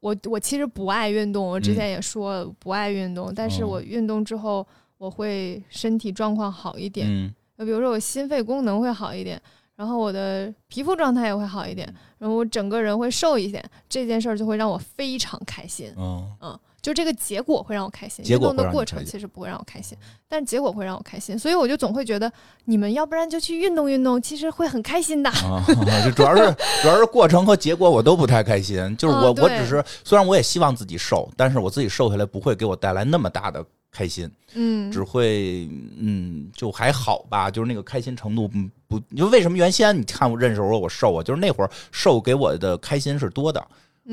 [0.00, 4.66] 我我其实不爱运动，我之前也说了不爱运动，但是我运动之后，
[4.98, 7.06] 我会身体状况好一点。
[7.08, 7.34] 嗯。
[7.56, 9.40] 就比如说我心肺功能会好一点，
[9.76, 11.76] 然后我的皮肤状态也会好一嗯。
[11.76, 15.92] 点，然后我整个人会瘦一点，这件事儿就会让我非常开心。
[15.96, 19.96] 嗯嗯，就这个结果会让我开心，运动的过程其实不会让我开心，
[20.28, 22.30] 但结果会让我开心，所以我就总会觉得
[22.64, 25.28] 你们要不然就去运动运动，其实会很开心的。
[25.30, 25.62] 啊，
[26.04, 28.96] 就主要是主要是过程和结果我都不太开心。
[28.96, 38.98] 就是我、嗯我只是虽然我也希望自己瘦，但是我自己瘦下来不会给我带来那么大的开心，嗯只会嗯就还好吧，就是那个开心程度嗯不。
[39.16, 43.64] 就为什么原先你看我认识我我瘦啊，就是那会儿瘦给我的开心是多的，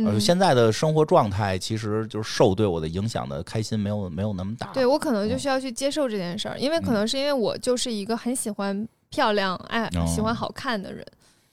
[0.06, 4.72] 呃，嗯，现在的生活状态其实就是受对我的影响的开心没有没有那么大。
[4.74, 11.06] 对我可能就嗯需要去接受这件事儿，因为可能是因为我就是一个很喜欢漂亮、爱哦喜欢好看的人，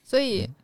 [0.03, 0.55] 所以嗯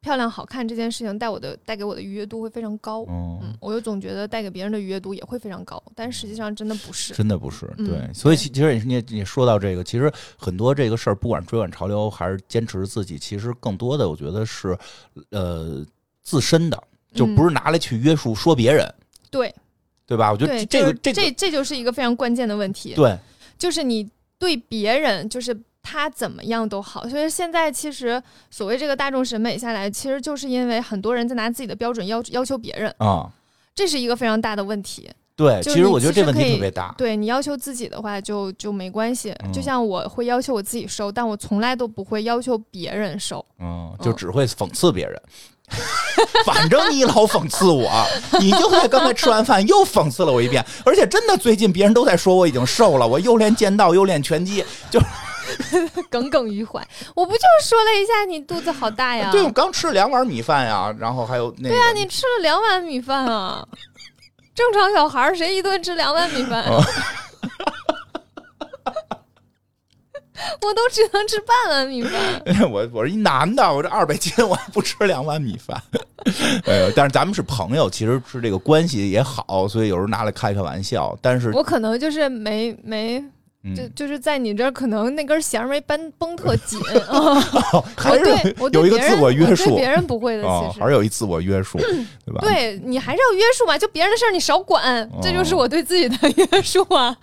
[0.00, 3.06] 漂亮好看这件事情带我的带给我的愉悦度会非常高。
[3.08, 7.14] 嗯嗯，我又总觉得带给别人的愉悦度也会非常高，但实际上真的不是。
[7.14, 14.76] 真的不是，嗯对，所以其其实你也你说到这个，其实很多这个事儿，不管追赶潮流还是坚持自己，其实更多的我觉得是，
[15.30, 15.82] 呃，
[16.24, 16.82] 自身的，
[17.14, 18.92] 就不嗯是拿来去约束说别人，
[19.30, 19.54] 对
[20.06, 20.32] 对吧？
[20.32, 22.94] 我觉得，这个这个这这就是一个非常关键的问题。
[22.94, 23.16] 对，
[23.56, 24.08] 就是你
[24.38, 27.08] 对别人，就是他怎么样都好。
[27.08, 33.30] 所以现在其实所谓这个大众审美下来，其实就是因为很多人在拿自己的标准要要求别人，啊、
[33.74, 35.10] 这是一个非常大的问题。
[35.36, 39.34] 对，其实我觉得这问其实可以题特别大，对你要求自己的话就，就没关系。
[39.44, 43.44] 嗯就像我会要求我自己瘦，但我从来都不会要求别人瘦。
[43.58, 45.20] 嗯，就嗯只会讽刺别人。
[46.44, 47.90] 反正你老讽刺我，
[48.38, 55.00] 你就在刚才吃完饭又讽刺了我一遍，而且真的最近别人都在说我已经瘦了，我又练剑道又练拳击，就
[56.10, 56.86] 耿耿于怀。
[57.14, 59.30] 我不就是说了一下你肚子好大呀？
[59.32, 63.66] 对我刚吃了两碗米饭呀，然后还有那个，对啊，你吃了两碗米饭啊！
[64.54, 66.62] 正常小孩谁一顿吃两碗米饭？
[66.64, 66.80] 哦
[70.62, 72.42] 我都只能吃半碗米饭。
[72.70, 75.80] 我我是一男的，我这二百斤，我还不吃两碗米饭。
[76.66, 81.16] 哎呦，但是咱们是朋友，其实是这个关系也好，所以有时候拿来开开玩笑。
[81.22, 83.22] 但是，我可能就是没没，
[83.74, 87.40] 就嗯，就是在你这儿，可能那根弦儿没绷绷特紧啊。
[87.96, 90.80] 还是有一个自我约束别人不会的，哦，其实。
[90.82, 91.78] 还是有一自我约束，
[92.26, 92.40] 对吧？
[92.42, 97.16] 对你还是要约束嘛，就别人的事儿你少管，这就是我对自己的 约束啊。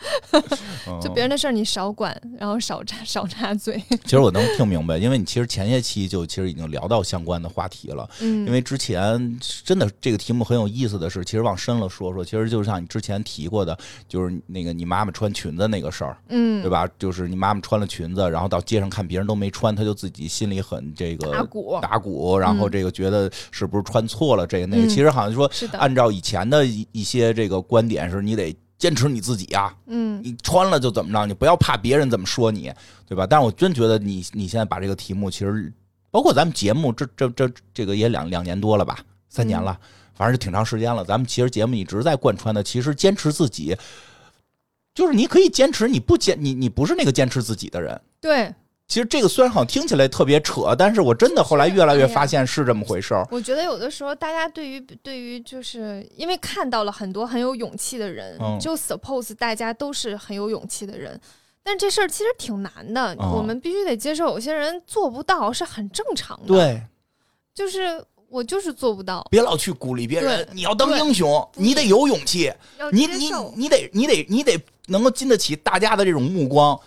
[0.87, 3.81] 哦就别人的事儿你少管，然后少插少插嘴。
[4.03, 8.07] 其实我能听明白，因为你其实前些期就其实已经聊到相关的话题了。
[8.19, 13.77] 嗯，因为之前真的这个题目很有意思的是，其实往深了说说，其实就像你之前提过的，
[14.07, 16.87] 就是那个你妈妈穿裙子那个事儿，嗯对吧？
[16.97, 24.87] 就是你妈妈穿了裙子，然后到街上看别人都没穿，她就自己心里很这个打鼓打鼓，然后嗯这个觉得是不是穿错了这个那个。
[24.87, 32.71] 嗯其实好像说，按照以前的一一些这个观点，是你得坚持你自己呀、嗯你穿了就怎么着，你不要怕别人怎么说你，
[33.07, 33.25] 对吧？
[33.27, 35.71] 但是我真觉得你你现在把这个题目，其实
[36.11, 39.79] 包括咱们节目，这这这这个也两两年多了吧，三年了，
[40.13, 41.05] 反正就挺长时间了。
[41.05, 43.75] 咱们其实节目一直在贯穿的，其实坚持自己，
[44.93, 47.99] 就是你可以坚持，你不坚你你不是那个坚持自己的人。
[48.19, 48.53] 对，
[48.87, 53.25] 其实这个虽然好像听起来特别扯，但是我真的后来越来越发现是这么回事儿。
[53.31, 61.19] 我觉得有的时候大家对于对于就是因为看到了很多很有勇气的人，嗯就 suppose 大家都是很有勇气的人。
[61.63, 66.81] 但这事儿其实挺难的，哦我们必须得接受，有些人做不到是很正常的。，对，
[67.53, 72.51] 就是我就是做不到，别老去鼓励别人，你要当英雄，你得有勇气，
[72.91, 73.31] 你你。
[73.55, 76.79] 你得你得你得能够经得起大家的这种目光。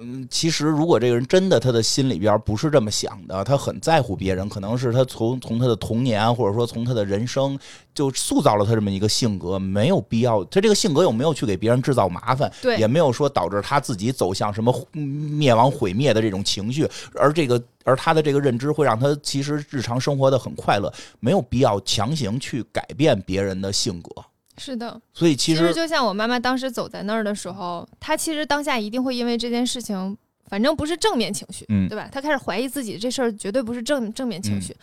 [0.00, 7.58] 嗯，其实如果这个人真的他的心里边不是这么想的，他很在乎别人，可能是他从从他的童年或者说从他的人生
[7.92, 10.44] 就塑造了他这么一个性格，没有必要。
[10.44, 24.10] 他这个性格有没有去给别人制造麻烦，对也没有说导致他自己走向什么灭亡毁灭的这种情绪，而这个而他的这个认知会让他其实日常生活的很快乐，没有必要强行去改变别人的性格。
[24.58, 30.16] 是的，所以其实就像我妈妈当时走在那儿的时候，她其实当下一定会因为这件事情，
[30.46, 32.08] 反正不是正面情绪，嗯对吧？
[32.10, 34.76] 她开始怀疑自己这事儿绝对不是正正面情绪。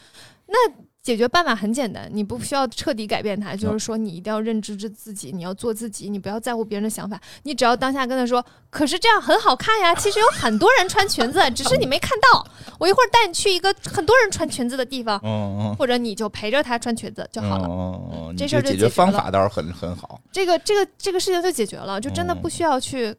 [0.47, 0.57] 那
[1.05, 12.43] 解决办法很简单，你不需要彻底改变他，就是说你一定要认知自自己，你要做自己，你不要在乎别人的想法，你只要当下跟他说，可是这样很好看呀， 其实有很多人穿裙子，只是你没看到。
[12.79, 15.75] 我一会儿带你去一个很多人穿裙子的地方，嗯嗯。
[15.75, 17.67] 或者你就陪着他穿裙子就好了。
[17.69, 20.19] 嗯嗯嗯，这事儿就解决方法倒是很很好。
[20.31, 23.15] 这个这个这个事情就解决了，就真的嗯不需要去。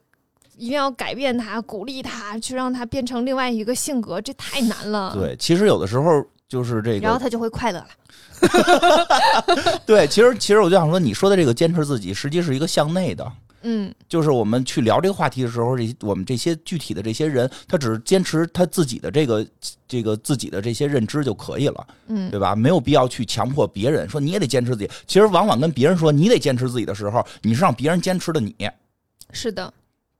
[0.59, 7.87] 一定要改变他，鼓励他，去让他变成另外一个性格，这太难了。，对，其实有的时候就是这个，然后他就会快乐了。
[9.85, 13.31] 对，其实其实我就想说，你说的这个坚持自己，实际是一个向内的。
[13.63, 19.45] 嗯，就是我们去聊这个话题的时候，这我们这些具体的这些人，他只是坚持他自己的这个
[19.87, 22.55] 这个自己的这些认知就可以了，嗯对吧？
[22.55, 24.89] 没有必要去强迫别人说你也得坚持自己。
[25.07, 28.55] 其实往往跟别人说你得坚持自己的时候，你是让别人坚持的你，
[29.33, 29.73] 是的，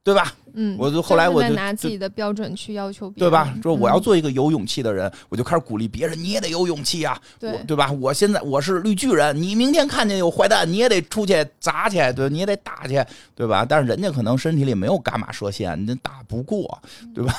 [0.08, 0.32] 对吧？
[0.54, 0.74] 嗯。
[0.78, 3.54] 我就后来我是就拿自己的标准去要求别人，对吧？
[3.62, 7.92] 说我要嗯做一个有勇气的人，我就开始鼓励别人，你也得有勇气啊，对我对吧？
[7.92, 13.66] 我现在我是绿巨人，你明天看见有坏蛋，你也得出去砸去，对，你也得打去，对吧？
[13.68, 16.80] 但是人家可能身体里没有伽马射线，你打不过，
[17.14, 17.34] 对吧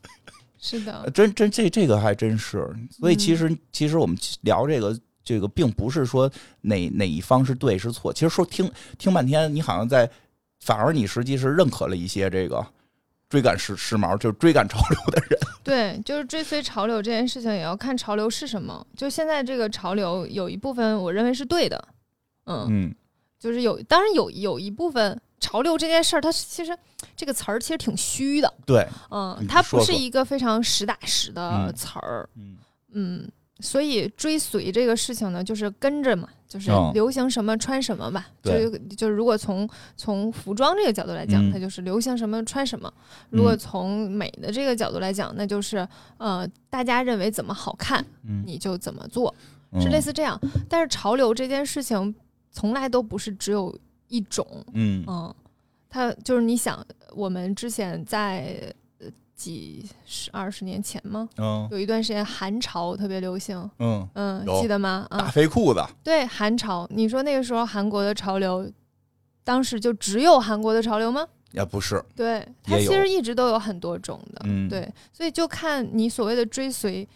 [0.58, 2.68] 是的，真真这这个还真是。
[2.90, 6.28] 所以其嗯实、其实我们聊这个这个，并不是说
[6.62, 10.10] 哪哪一方是对是错，其实说听听半天，你好像在，
[10.66, 12.66] 反而你实际是认可了一些这个
[13.28, 15.38] 追赶时时髦，就是追赶潮流的人。
[15.62, 18.84] 对，就是追随潮流这件事情，也要看潮流是什么。
[18.96, 21.88] 就现在这个潮流，有一部分我认为是对的，
[22.46, 22.94] 嗯，嗯
[23.38, 26.76] 就是有，当然有有一部分潮流这件事儿，它其实
[27.14, 32.56] 这个词儿其实挺虚的，对，嗯你，它不是一个非常实打实的嗯词儿，嗯
[32.92, 33.28] 嗯，
[33.60, 36.92] 所以追随这个事情呢，就是跟着嘛，就是嗯。
[36.92, 38.26] 流行什么穿什么吧。
[38.42, 41.50] 就就是如果从从服装这个角度来讲，嗯。
[41.50, 42.90] 它就是流行什么穿什么；
[43.30, 45.88] 如果嗯从美的这个角度来讲，那就是
[46.18, 49.34] 呃大家认为怎么好看，嗯，你就怎么做，
[49.80, 50.38] 是类似这样。
[50.68, 52.14] 但是潮流这件事情
[52.50, 53.74] 从来都不是只有
[54.08, 55.02] 一种，嗯。
[55.06, 55.34] 嗯，
[55.88, 58.72] 它就是你想，我们之前在呃
[59.36, 61.28] 几十二十年前吗？
[61.36, 61.68] 嗯。
[61.70, 65.06] 有一段时间韩潮特别流行，嗯，嗯，记得吗？
[65.10, 66.86] 大啊，肥裤子，对，韩潮。
[66.90, 68.68] 你说那个时候韩国的潮流，
[69.44, 71.26] 当时就只有韩国的潮流吗？
[71.52, 74.68] 也不是，对，它其实一直都有很多种的，嗯。
[74.68, 77.06] 对，所以就看你所谓的追随，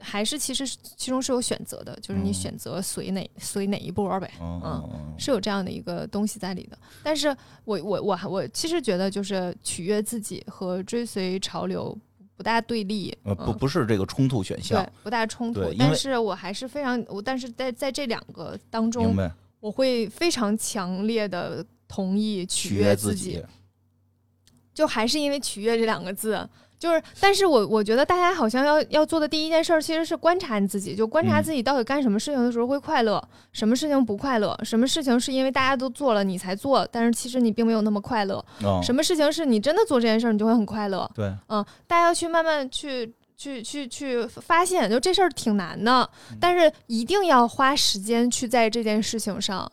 [0.00, 6.78] 还是其实其中是有选择的，就是你嗯选择随哪随哪一波呗，嗯是有这样的一个东西在里的。
[7.02, 7.28] 但是
[7.64, 11.96] 我我我我其实觉得，就是取悦自己和追随潮流
[12.36, 19.14] 不大对立，呃不嗯不是这个冲突选项对，，不大冲突但是我还是非常我，但是在在这两个当中，
[19.58, 23.44] 我会非常强烈的同意取悦取悦自己，
[24.72, 26.48] 就还是因为取悦这两个字。
[26.78, 31.42] 就是，但是我我觉得大家好像要要做的第一件事儿，其实是观察你自己，就观察嗯。
[31.42, 46.36] 自己到底干什么事情的时候会快乐，什么事情不快乐，什么事情是因为大家都做了你才做，但是其实你并没有那么快乐，嗯，什么事情是你真的做这件事儿你就会很快乐，对，嗯，大家要去慢慢去去去去发现，就这事儿挺难的，嗯。
[46.40, 49.70] 但是一定要花时间去在这件事情上，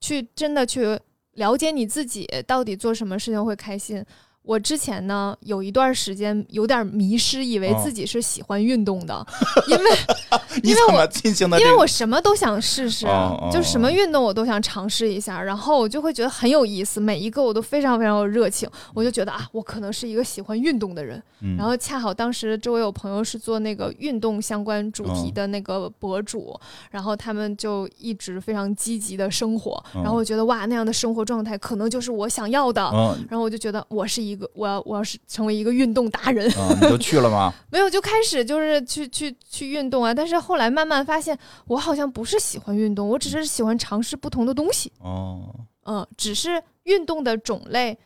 [0.00, 0.98] 去真的去
[1.34, 4.04] 了解你自己到底做什么事情会开心。
[4.42, 7.80] 我之前呢有一段时间有点迷失，以为哦。
[7.82, 9.26] 自己是喜欢运动的，
[9.66, 9.84] 因为
[10.62, 11.68] 因为我进行的这个？
[11.68, 13.06] 因为我什么都想试试，
[13.52, 21.20] 就什么运动我都想尝试一下，然后我就会觉得很有意思，每一个我都非常非常有热情，我就觉得啊，我可能是一个喜欢运动的人。
[21.40, 21.56] 嗯。
[21.56, 26.58] 然后恰好当时周围有朋友是做那个运动相关主题嗯的那个博主，
[26.90, 37.52] 然后他们就一直非常积极的生活，嗯然后我觉得哇，那样的生活状态可能就是我想要的，嗯然后我就觉得我是一一个我要我要是成为一个运动达人，嗯，你就去了吗？
[37.70, 40.12] 没有就开始就是去去去运动啊。
[40.12, 44.90] 但是后来慢慢发现，我好像不是喜欢运动，我只是喜欢尝试不同的东西。
[45.00, 47.96] 哦，嗯，只是运动的种类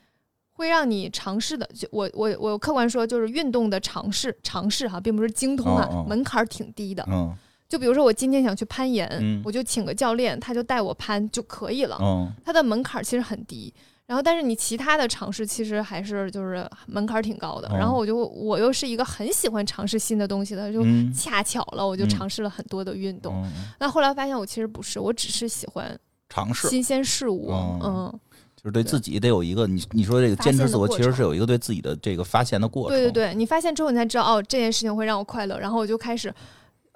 [0.51, 1.69] 会让你尝试的。
[1.75, 7.05] 就我我我客观说，就是运动的尝试尝试哈，并不是精通啊，门槛儿挺低的。
[7.09, 7.33] 嗯
[7.69, 11.99] 就比如说我今天想去攀岩，嗯我就请个教练，他就带我攀就可以了。
[12.01, 13.75] 嗯它的门槛儿其实很低。
[14.07, 17.69] 然后，但是你其他的尝试其实还是就是门槛儿挺高的。
[17.69, 23.35] 哦然后我就我又是一个很喜欢尝试新的东西的，就嗯恰巧了，我就嗯尝试了很多的运动。
[23.45, 27.49] 嗯，那后来发现我其实不是，我只是喜欢尝试新鲜事物。
[27.51, 28.21] 哦嗯，
[28.55, 32.97] 就是对自己得有一个你你说这个坚持自我，其实是有一个对自己的这个发现的过程。
[32.97, 35.59] 对对对，你发现之后你才知道哦，这件事情会让我快乐。
[35.59, 36.33] 然后我就开始。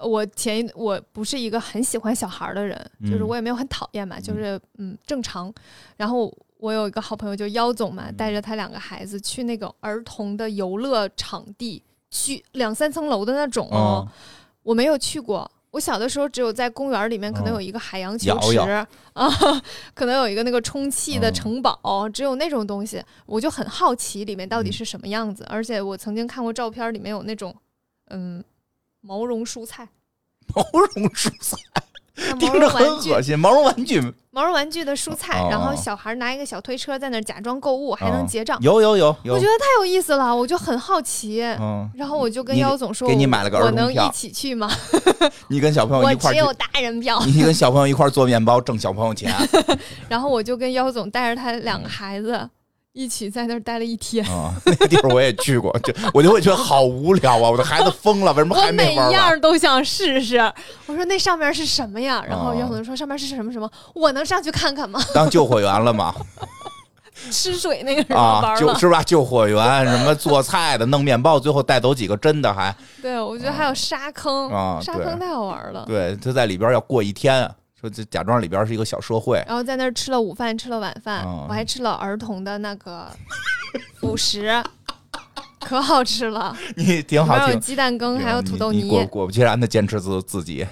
[0.03, 5.53] 我前一我不是一个很喜欢小孩儿的人，就是嗯我也没有很讨厌嘛，就是嗯正常。
[5.99, 13.69] 然后我有一个好朋友，就妖总嘛，带着他两个孩子去那个儿童的游乐场地，去两三层楼的那种
[14.63, 15.51] 我没有去过。
[15.73, 19.31] 我小的时候只有在公园里面可能嗯有一个海洋球摇池、摇啊，
[19.95, 25.47] 可能有一个那个充气的嗯城堡，只有那种东西，我就很好奇里面到底嗯是什么样子。
[25.49, 27.55] 而且我曾经看过照片，里面有那种
[28.09, 28.43] 嗯
[29.01, 29.89] 毛绒蔬菜，
[30.53, 31.85] 毛绒蔬菜像
[32.39, 34.01] 听毛着很绒玩具恶，心，毛绒玩具
[34.33, 38.59] 毛绒玩具的蔬菜，哦然后小孩拿一个小推车在那儿假装购物，还能哦结账。
[38.61, 41.43] 有有有有我觉，得太有意思了，我就很好奇。
[41.59, 44.71] 嗯，然后我就跟你妖总说，给你买了个儿我童票能一起去吗？
[45.49, 47.21] 你跟小朋友一块儿 我只有大人票。
[47.27, 49.33] 你跟小朋友一块儿做面包挣小朋友钱
[50.09, 52.49] 然后我就跟妖总带着他两个嗯孩子
[52.93, 54.25] 一起在那儿待了一天。
[54.27, 54.53] 啊！
[54.67, 57.51] 那个地方我也去过，就我就会觉得好无聊啊！
[57.51, 59.13] 我的孩子疯了，为什么我还没每一？
[59.13, 60.39] 样都想试试。
[60.87, 62.25] 我说那上面是什么呀？
[62.29, 65.01] 然后哦妖总说上面是什么什么，我能上去看看吗？
[65.15, 66.15] 当救火员了吗？
[67.31, 68.61] 吃水那个什么啊，玩了。
[68.61, 69.03] 就是吧？
[69.03, 75.85] 救火员，什么做菜的，弄面包，最后带走几个真的还对，我觉得还有沙坑，啊沙坑太好玩了。
[75.87, 77.49] 对，他在里边要过一天，
[77.81, 83.07] 说这假装里边是一个小社会，然后在那儿吃了午饭，吃了晚饭，哦我还吃了儿童的那个
[83.99, 84.63] 辅食，
[85.61, 87.59] 可好吃了， 你挺里面有。
[87.59, 88.91] 鸡蛋羹，还有土豆泥你你。
[88.91, 90.67] 果果不其然的坚持自自己，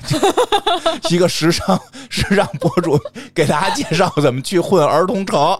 [1.09, 3.01] 一个时尚时尚博主
[3.35, 5.59] 给大家介绍怎么去混儿童城。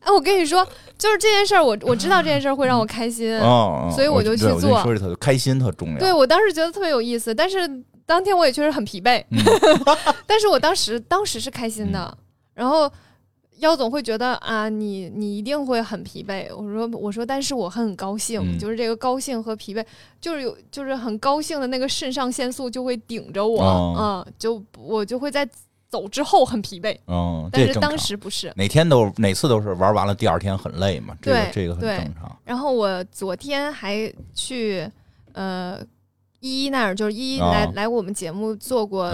[0.00, 5.98] 哎，我跟你说，就是这件事儿，我我知道这件事儿会让我开心，哦，所以我就去对我跟你做说这特开心特重要。
[5.98, 7.68] 对我当时觉得特别有意思，但是
[8.10, 9.38] 当天我也确实很疲惫，嗯
[10.26, 12.18] 但是我当时当时是开心的，
[12.54, 12.90] 然后。
[13.60, 16.48] 姚总会觉得啊，你你一定会很疲惫。
[16.56, 19.84] 我说我说，但是我很高兴，嗯就是这个高兴和疲惫，
[20.18, 25.46] 就是有就是很高兴的那个肾上腺素就会顶着我，哦嗯，就我就会在
[25.90, 27.98] 走之后很疲惫，嗯，但是当。
[27.98, 28.50] 时不是。
[28.56, 32.34] 每天都每次都是玩完了，第二天很累嘛，这个对这个很正常。
[32.42, 34.90] 然后我昨天还去
[35.34, 35.78] 呃
[36.40, 39.12] 依依那儿，就是依依哦来、来我们节目做过，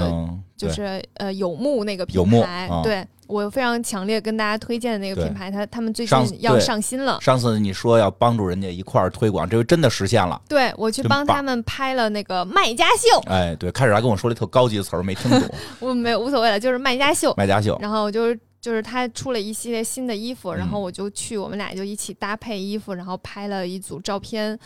[0.56, 7.20] 就是呃有木那个品牌，啊对我非常强烈跟大家推荐的那个品牌，他他们最近要上新了。
[7.20, 10.40] 上次你说要帮助人家一块儿推广，这回真的实现了。
[10.48, 15.42] 对我去帮他们拍了那个卖家秀，哎，对，开始还跟我说了一特高级的词儿，没听懂。
[15.80, 17.34] 我没有无所谓了，就是卖家秀。
[17.36, 24.56] 卖家秀，然后就是就是他出了一系列新的衣服，然后嗯我就去，我们俩就一起搭配衣服，然后拍了一组照片。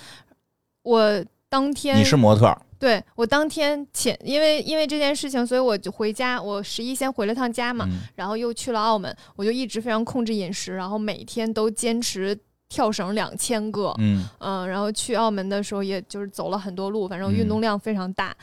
[0.83, 6.41] 我当天你是模特，对我当天前，因为因为这件事情，所以我就回家。
[6.41, 18.35] 我十一先回了趟家嘛，嗯然后又去了澳门，我就一直非常控制饮食，然后每天都坚持跳绳两千个，嗯嗯，然后去澳门的时候，也就是走了很多路，反正运动量非常大。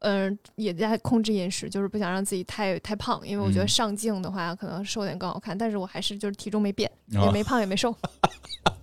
[0.00, 5.56] 嗯、也在控制饮食，就是不想让自己太太胖，因为我觉得嗯上镜的话，可能瘦点更好看。
[5.56, 7.92] 但是我还是就是体重没变，也啊没胖也没瘦，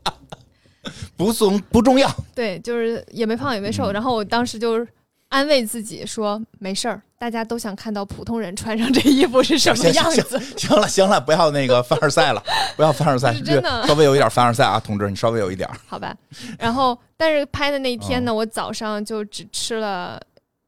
[1.17, 3.91] 不重不重要， 对，就是也没胖也没瘦。
[3.91, 4.87] 嗯然后我当时就是
[5.29, 10.39] 安慰自己说，没事儿，大家都想看到普通人穿上这衣服是什么行行样子。
[10.57, 12.43] 行了行了，不要那个凡尔赛了，
[12.75, 15.69] 不要凡尔赛， 是真的稍微有一点凡尔赛啊，同志，你稍微有一点。
[15.87, 16.15] 好吧。
[16.59, 20.21] 然后，但是拍的那一天呢，我早上就只吃了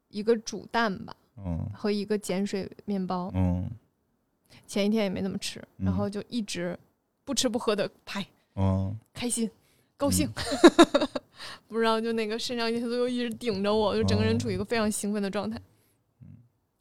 [0.08, 3.68] 一个煮蛋吧嗯和一个碱水面包，嗯
[4.66, 6.76] 前一天也没怎么吃，嗯然后就一直
[7.24, 8.26] 不吃不喝的拍，
[8.56, 9.48] 嗯，开心。
[9.96, 10.28] 高兴，
[11.68, 14.38] 不知道就那个肾上腺素又一直顶着我，就整个人哦。
[14.38, 15.60] 处于一个非常兴奋的状态。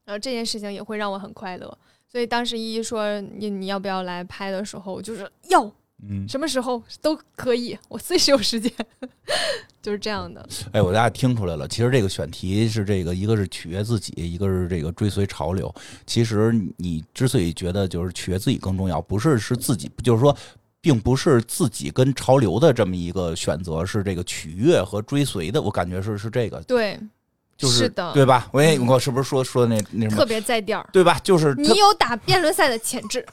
[0.03, 1.77] 然后这件事情也会让我很快乐，
[2.07, 5.71] 所以当时依依说你你要不要来拍的时候，我就是要。
[6.07, 8.69] 嗯，什么时候都可以，我随时有时间，
[9.81, 10.45] 就是这样的。
[10.73, 15.73] 哎，我大家听出来了，其实这个选题是这个，一个是取悦自己，一个是这个追随潮流。
[16.05, 20.35] 其实你之所以觉得就是取悦自己更重要，不是是自己，就是说
[20.85, 25.59] 并不是自己跟潮流的这么一个选择，是这个取悦和追随的。
[25.59, 26.95] 我感觉是是这个，对，
[27.57, 28.47] 就是的，对吧？
[28.51, 30.87] 我我是不是说说那那什么特别在调儿。
[30.93, 31.19] 对吧？
[31.23, 33.25] 就是你有打辩论赛的潜质，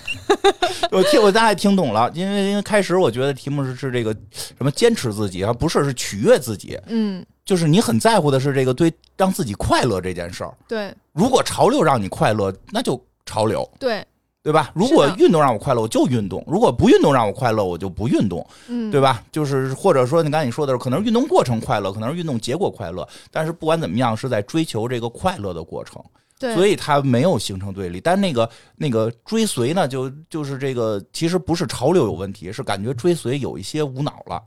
[0.90, 10.54] 我听我大概听懂了，因为因为开始我觉得题目是是这个什么坚持自己啊，不是是取悦自己，嗯，就是你很在乎的是这个对让自己快乐这件事儿。
[10.66, 14.02] 对如果潮流让你快乐，那就潮流，对，
[14.42, 14.70] 对吧？
[14.74, 19.22] 如果运动让我快乐，我就运动；如果不运动让我快乐，我就不运动，嗯，对吧？
[19.30, 26.02] 就是或者说你刚才你说的是，可能运动过程快乐，可能是运动结果快乐，但是不管怎么样，是在追求这个快乐的过程。
[26.38, 28.00] 对，所以它没有形成对立。
[28.00, 34.42] 但那个那个追随呢，就就是这个，其实不是潮流有问题，是感觉追随有一些无脑了。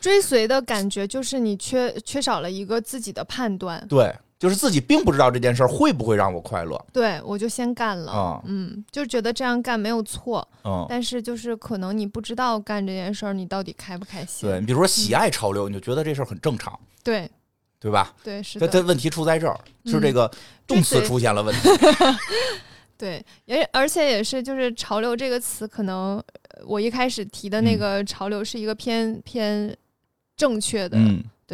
[0.00, 6.80] 追随的感觉就是你缺缺少了一个自己的判断，对，就是自己并不知道这件事儿会不会让我快乐。
[6.92, 17.28] 对我就先干了，啊嗯，就觉得这样干没有错，嗯，但是就是可能你不知道干这件事儿你到底开不开心，对你比如说喜爱潮流，你就觉得这事儿很正常，对
[17.80, 18.14] 对吧？
[18.22, 20.30] 对是它它，问题出在这儿，是嗯这个
[20.66, 21.68] 动词出现了问题。
[22.98, 26.16] 对，也而且也是就是潮流这个词，可能
[26.50, 29.76] 呃我一开始提的那嗯个潮流是一个偏偏
[30.36, 30.98] 正确的，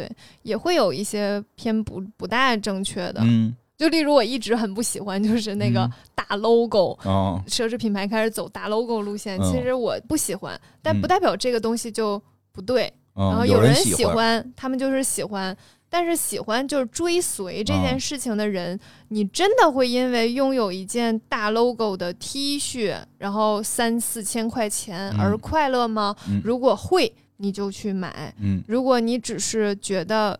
[0.03, 3.55] 嗯也会有一些偏不不大正确的，嗯。
[3.77, 5.91] 就例如我一直很不喜欢就是那个嗯。
[6.15, 7.41] 大 logo，、哦。
[7.47, 9.51] 奢侈品牌开始走大 logo 路线，嗯。
[9.51, 11.01] 其实我不喜欢，但嗯。
[11.01, 12.21] 不代表这个东西就
[12.51, 12.91] 不对。
[13.13, 15.55] 然后嗯，有人喜欢，他们就是喜欢，
[15.89, 18.77] 但是喜欢就是追随这件嗯事情的人，
[19.07, 25.19] 你真的会因为拥有一件大 logo 的 T 恤，然后三四千块钱嗯。
[25.19, 26.13] 而快乐吗？
[26.29, 26.41] 嗯。
[26.43, 28.09] 如果会，你就去买；
[28.39, 30.39] 嗯如果你只是觉得，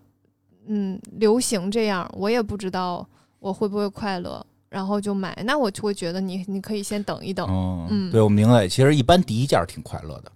[0.67, 3.07] 嗯，流行这样，我也不知道
[3.39, 8.67] 我会不会快乐，然后就买，那我就会觉得你你可以先等一等，哦，嗯对我明白。
[8.67, 10.31] 其实一般第一件挺快乐的。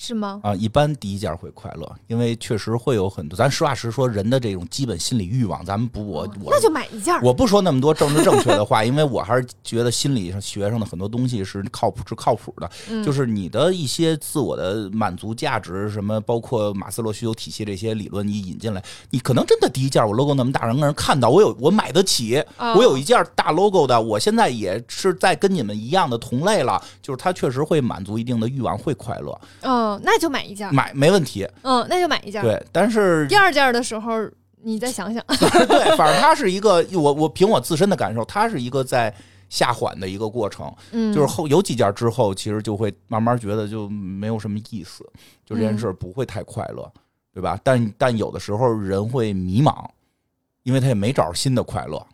[0.00, 0.40] 是吗？
[0.44, 3.36] 啊，一般第一件会快乐，因为确实会有很多。
[3.36, 7.20] 咱实话实说，人的这种基本心理欲望，咱们不，我我那就买一件儿。
[7.20, 12.70] 我不说那么多政治正确的话，因为我还是觉得心理上学上的很多东西是靠谱是靠谱的。
[12.88, 30.74] 嗯就是你的一些自我的满足价值，什么包括马斯洛需求体系这些理论，你引进来，你可能真的第一件我 logo 那么大，让人看到，我有我买得起，哦我有一件大 logo 的，我现在也是在跟你们一样的同类了，就是它确实会满足一定的欲望，会快乐，嗯，那就买一件。
[30.74, 31.48] 买没问题。
[31.62, 32.42] 嗯，那就买一件。
[32.42, 34.28] 对，但是第二件的时候，
[34.62, 35.24] 你再想想。
[35.68, 39.14] 对，反正它是一个，我我凭我自身的感受，它是一个在
[39.48, 40.70] 下缓的一个过程。
[40.90, 45.04] 嗯，就是后有几件之后，其实就会慢慢觉得就没有什么意思，
[45.46, 46.90] 就这件事不会太快乐，
[47.32, 47.58] 对吧？
[47.62, 49.86] 但但有的时候人会迷茫，
[50.64, 52.06] 因为他也没找着新的快乐，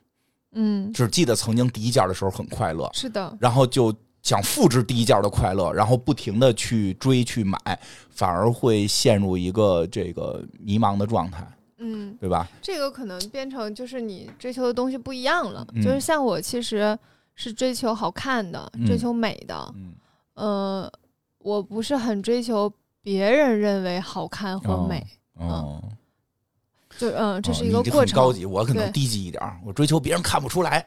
[0.53, 3.93] 嗯，只记得曾经第一件的时候很快乐，是的，然后就
[4.25, 7.59] 想复制第一件的快乐，然后不停的去追去买，
[8.11, 11.47] 反而会陷入一个这个迷茫的状态，
[11.77, 12.49] 嗯，对吧？
[12.62, 15.64] 这个可能变成就是你追求的东西不一样了。
[15.75, 16.99] 嗯就是像我其实
[17.35, 19.93] 是追求好看的，嗯追求美的，嗯，
[20.35, 20.93] 呃，
[21.39, 22.72] 我不是很追求
[23.03, 25.83] 别人认为好看和美，哦。
[26.97, 28.16] 就嗯，这哦是一个过程。
[28.16, 30.87] 很高级，我可能低级一点，我追求别人看不出来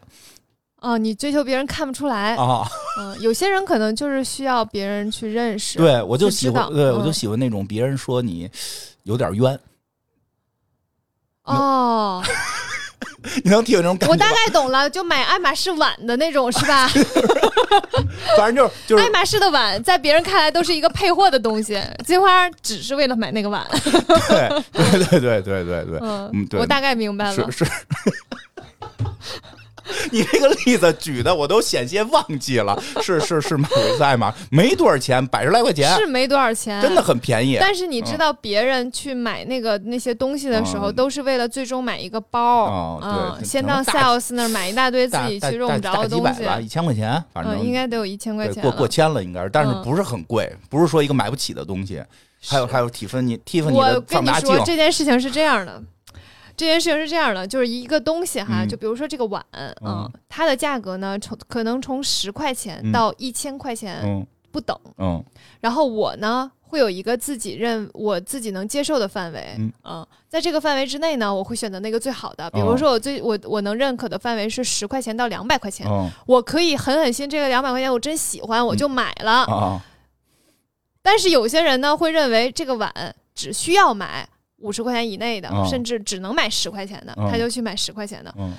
[0.80, 2.68] 啊，你追求别人看不出来，啊。
[3.00, 5.78] 嗯，有些人可能就是需要别人去认识。
[5.78, 8.50] 对，我就喜欢，对我就嗯喜欢那种别人说你
[9.04, 9.60] 有点冤，
[11.44, 12.24] 哦，
[13.44, 14.12] 你能体会那种感觉？
[14.14, 16.88] 我大概懂了，就买爱马仕碗的那种是吧？
[18.38, 23.66] 反正就是就是爱马仕的碗在别人看来都是一个配货的东西，金花只是为了买那个碗。
[24.74, 27.66] 对对对对对对对，嗯嗯，对我大概明白了是。
[27.66, 27.72] 是。
[30.12, 34.34] 你这个例子举的我都险些忘记了，是是是马尾赛吗？
[34.52, 37.08] 没多少钱，百十来块钱，是没多少钱，真的。
[37.08, 37.58] 很便宜。
[37.58, 42.66] 但是你知道，别人去买那个那些东西的时候，嗯都是为了最终买一个包。
[42.66, 46.40] 哦嗯，先到 sales 那儿买一大堆自己去用不着的东西。
[46.40, 48.70] 几百吧，一千块钱，反正嗯，应该得有一千块钱过。
[48.72, 52.04] 过千了，应该是，但是嗯不是很贵，不是说一个买不起的东西。
[52.46, 55.82] 还有还有蒂芬尼蒂芬尼我的跟你放大镜说，，这件事情是这样的，
[56.58, 58.68] 这件事情是这样的，就是一个东西哈，嗯。
[58.68, 59.74] 就比如说这个碗，嗯。
[59.86, 62.92] 嗯，它的价格呢，从可能从十块钱嗯。
[62.92, 64.76] 到一千块钱嗯不等。
[64.98, 65.24] 嗯。
[65.62, 70.06] 然后我呢，会有一个自己认我自己能接受的范围，嗯。
[70.28, 72.50] 在这个范围之内呢，我会选择那个最好的。
[72.50, 72.76] 比如哦。
[72.78, 79.44] 说我最我我能认可的范围是十块钱到两百块钱，嗯我可以狠狠心，这个两百块钱我真喜欢，我就买了。
[79.44, 79.80] 啊
[81.04, 82.92] 但是有些人呢会认为这个碗
[83.34, 84.28] 只需要买
[84.60, 88.34] 五十块钱以内的，哦甚至只能买十块钱的，哦他就去买十块钱的。
[88.38, 88.54] 嗯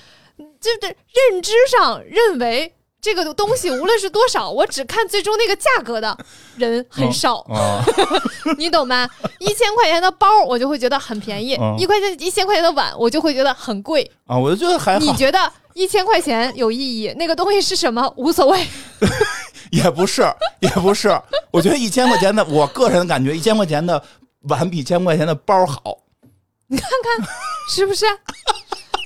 [0.60, 6.16] 就是认知上认为这这个东西无论是多少，我只看最终那个价格的
[6.56, 7.82] 人很少，啊，
[8.58, 9.08] 你懂吗？
[9.40, 14.08] 一千块钱的包我就会觉得很便宜，嗯一块钱一千块钱的碗我就会觉得很贵。
[14.26, 18.66] 啊，我就觉得还好，你觉得一千块钱有意义，那个东西是什么无所谓。
[19.72, 20.22] 也不是，
[20.60, 21.08] 也不是。
[21.50, 24.00] 我觉得一千块钱的，我个人感觉一千块钱的
[24.42, 25.98] 碗比一千块钱的包好。
[26.68, 27.28] 你看看
[27.70, 28.04] 是不是？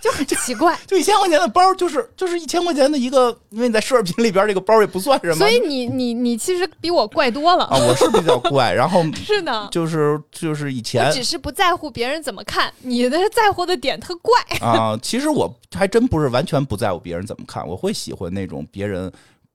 [0.02, 0.76] 就很奇怪。
[0.84, 5.36] 就一千块钱的包，就是就是一千块钱的一个，因为你在奢侈品里边，这个包也不算什么。
[5.36, 7.66] 所以你你你其实比我怪多了。
[7.66, 14.34] 啊，我是比较怪，然后 是呢，就是就是以前我只是不在乎别人怎么看，你的在乎的点特怪。
[14.58, 19.12] 啊，其实我还真不是完全不在乎别人怎么看，我会喜欢那种别人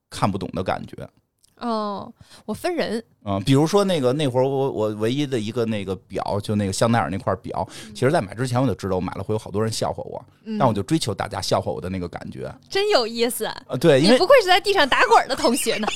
[0.10, 1.06] 看不懂的感觉。
[1.60, 2.12] 哦，
[2.46, 12.54] 我分人，嗯，比如说那个那会儿我我唯一的一个那个表，就那个香奈儿那块表，其实在买之前我就知道我买了会有好多人笑话我，嗯但我就追求大家笑话我的那个感觉。
[12.70, 13.46] 真有意思。
[13.46, 15.88] 啊，对，因你为不愧是在地上打滚的同学呢。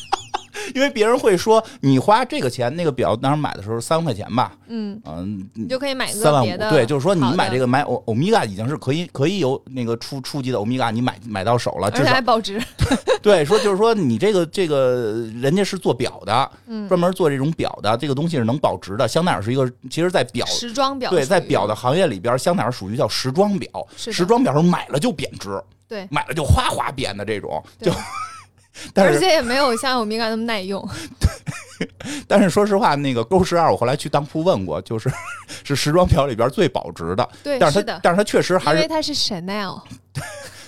[0.76, 6.58] 因为别人会说你花这个钱，那个表当时买的时候三万块钱吧，嗯，嗯，你就可以买三万五。
[6.70, 12.62] 对，就是说你买这个，买欧欧米伽已经是可以可以有那个初初级的欧米伽，你买买到手了，而且还保值。
[13.22, 19.08] 对，说就是说你这个这个人家是做表的，嗯专门做这种表的，这个东西是能保值的。
[19.08, 27.92] 香奈儿是一个，其实，在表时装表对，在表的行业里边，香奈儿属于叫时装表，时装表是买了就贬值，对，买了就哗哗贬的这种，就。
[28.94, 30.88] 但是而且也没有像欧米伽那么耐用。
[32.28, 35.12] 但是说实话，那个勾十二，我后来去当铺问过，就是
[35.64, 39.82] 是时装表里边最保值的，对，但是它的，但是它确实还是因为它是 Chanel。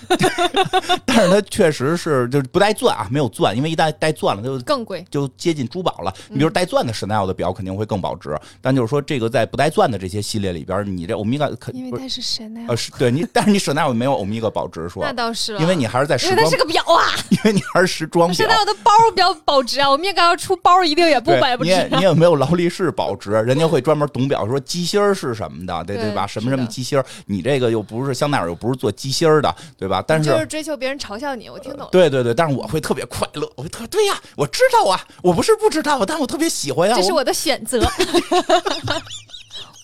[1.04, 5.04] 但是它确实是就是不带钻啊，没有钻，因为一旦带钻了，它就更贵。
[5.10, 6.12] 就接近珠宝了。
[6.28, 18.48] 你比如带钻的 Chanel 的表肯定会更保值，但就是说这个在不带钻的这些系列里边，你这欧米伽肯因为它是 Chanel，、呃是对你，但是你 Chanel 没有欧米伽保值说那，倒是，因为你还是在时装因为它是，个表啊因为你还是时装表。
[18.48, 26.26] ，Chanel 的包比较保值啊，我们也刚要出包，一定也不对买不值你也你也没有劳力士保值，人家会专门懂表说机芯儿是什么的，对对吧？
[26.26, 29.93] 什么什么机芯儿，你这个又不是香奈儿，又不是做机芯儿的，对吧？
[30.02, 31.88] 但是就是追求别人嘲笑你，我听懂了。
[31.90, 36.94] 对对对，但是我会特别快乐，我会特对呀，我知道啊，我不是不知道，但我特别喜欢呀。
[36.96, 37.80] 我这是我的选择。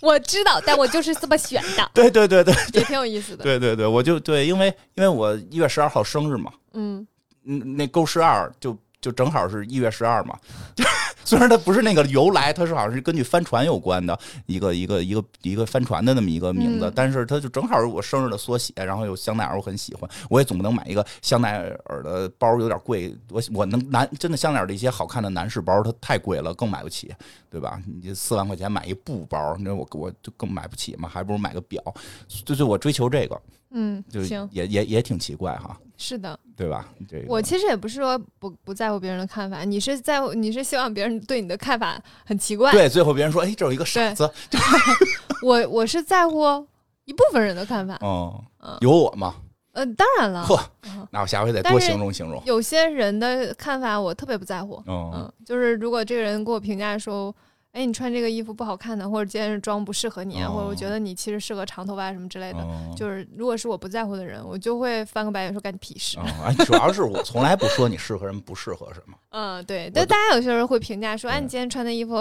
[0.03, 3.45] 我知道，但我就是这么选的，对对对对也挺有意思的。
[3.45, 7.07] 对对对，我就对，因为因为我一月十二号生日嘛，嗯，
[7.45, 10.35] 嗯，那勾十二就就正好是一月十二嘛，
[10.75, 10.83] 就
[11.31, 16.93] 虽然它不是那个由来，它是好像是根据帆船有关的一个一个一个一个帆船的那么一个名字，嗯。
[16.93, 27.15] 但是它就正好是我生日的缩写，然后有香奈儿，我很喜欢，我也总不能买一个香奈儿的包有点贵，我我能男真的香奈儿的一些好看的男士包它太贵了，更买不起，
[27.49, 27.81] 对吧？
[27.87, 31.81] 你这四万块钱买一布包，那我我就更买不起嘛，还不如买个表，
[32.45, 33.41] 就是我追求这个，
[33.71, 36.39] 嗯，就行，也也也挺奇怪哈，是的。
[36.57, 36.87] 对吧？
[37.09, 42.71] 这个我其实也不是说不不在乎别人的看法，你是在乎，你是希望别人对你的看法很奇怪。
[42.73, 44.31] 对，最后别人说，哎，这有一个傻子，
[45.43, 46.67] 我我是在乎
[47.07, 47.97] 一部分人的看法。
[48.03, 49.37] 哦嗯，有我吗？
[49.73, 50.47] 呃，当然了，
[51.11, 52.43] 那我下回得多形容形容。
[52.45, 54.75] 有些人的看法我特别不在乎。
[54.87, 57.35] 哦，嗯，就是如果这个人给我评价说，
[57.73, 66.19] 哎，你穿这个衣服不好看的，或者今天的妆不适合你或者我觉得你其实适合长头发什么之类的，哦就是如果是我不在乎的人，我就会翻个白眼说干你屁事。
[66.19, 69.17] 哦，哎，主要是我从来不说你适合人不适合什么。
[69.31, 69.91] 嗯，对。
[69.95, 72.17] 但大家有些人会评价说，哎，你今天穿的衣服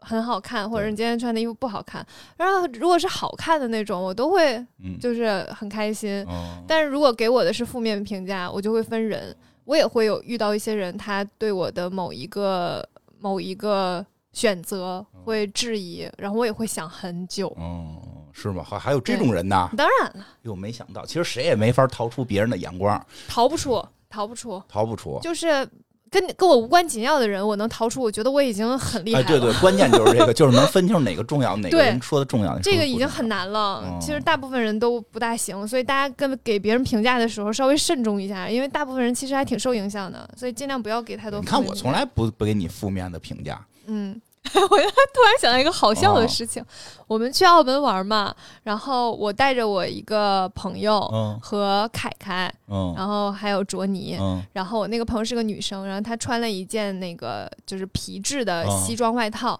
[0.00, 2.04] 很好看，或者对你今天穿的衣服不好看。
[2.36, 6.24] 然后如果是好看的那种，我都会嗯，就是很开心。
[6.24, 9.36] 哦，但是如果给我的是负面评价，我就会分人。
[9.64, 12.82] 我也会有遇到一些人，他对我的某一个
[13.20, 14.04] 某一个
[14.38, 17.48] 选择会质疑，然后我也会想很久。
[17.56, 17.96] 哦，
[18.32, 18.62] 是吗？
[18.62, 19.68] 还还有这种人呢？
[19.76, 25.18] 当然了，哟，没想到，其实谁也没法逃出别人的眼光，逃不出，逃不出，逃不出。
[25.20, 25.68] 就是
[26.08, 29.28] 跟你跟我无关紧要的人，我能逃出，我觉得我已经很厉害哎，了。
[29.28, 32.54] 对对，关键就是这个， 就是能分清哪个重要，哪个人说的重要。
[32.54, 33.82] 哪这个已经很难了。
[33.84, 41.40] 嗯其实大部分人都不大行，所以大家跟给别人评价的时候稍微慎重一下，因为大部分人其实还挺受影响的，所以尽量不要给太多。
[41.40, 43.60] 你看我从来不不给你负面的评价。
[43.90, 44.20] 嗯，
[44.54, 46.64] 我突然想到一个好笑哦的事情，
[47.06, 48.34] 我们去澳门玩嘛，
[48.64, 54.16] 然后我带着我一个朋友嗯和凯凯，嗯然后还有卓尼。
[54.20, 59.58] 嗯然后我那个朋友是个女生，然后她穿了一件那个就是皮质的哦西装外套。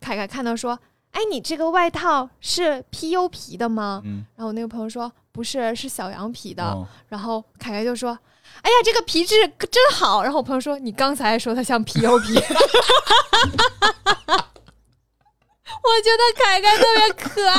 [0.00, 0.78] 凯凯看到说
[1.12, 6.72] ：“哎，你这个外套是 PU 皮的吗？”嗯然后我那个朋友说：“不是，是小羊皮的。
[6.74, 8.18] 嗯，然后凯凯就说
[8.62, 9.34] ：“哎呀，这个皮质
[9.70, 12.34] 真好。”然后我朋友说：“你刚才说它像 PU 皮。”
[15.84, 17.56] 我觉得凯凯特别可爱，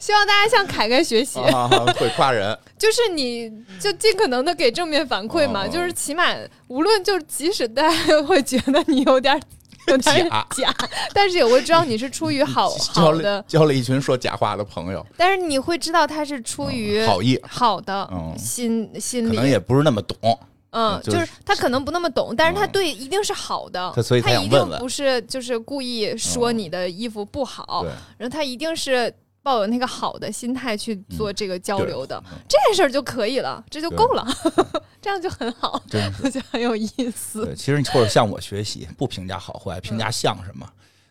[0.00, 1.38] 希望大家向凯凯学习。
[1.38, 1.68] 啊，
[1.98, 2.58] 会夸人。
[2.76, 3.48] 就是你
[3.80, 6.34] 就尽可能的给正面反馈嘛，哦就是起码
[6.66, 9.40] 无论就即使大家会觉得你有点
[10.00, 10.46] 假。
[10.56, 10.74] 假，
[11.14, 18.08] 但是也会知道你是出于好 好的，交了一群说假话的朋友，但是你会知道他是出于嗯好意，好的
[18.38, 20.38] 心心心可能，也不是那么懂。
[20.70, 22.70] 嗯，就就是是他可能不那么懂，但是他嗯。
[22.70, 24.78] 对一定是好的，他所以他他一定想问问。
[24.80, 27.86] 不是就是故意说嗯你的衣服不好，
[28.18, 29.12] 然后他一定是
[29.46, 34.26] 抱有那个好的心态去做这个交流的，嗯这件事儿就可以了，这就够了，
[35.00, 36.24] 这样就很好，真是。
[36.24, 37.44] 我觉得很有意思。
[37.46, 40.68] 对，其实你或者向我学习，不评价好坏，评价像什么。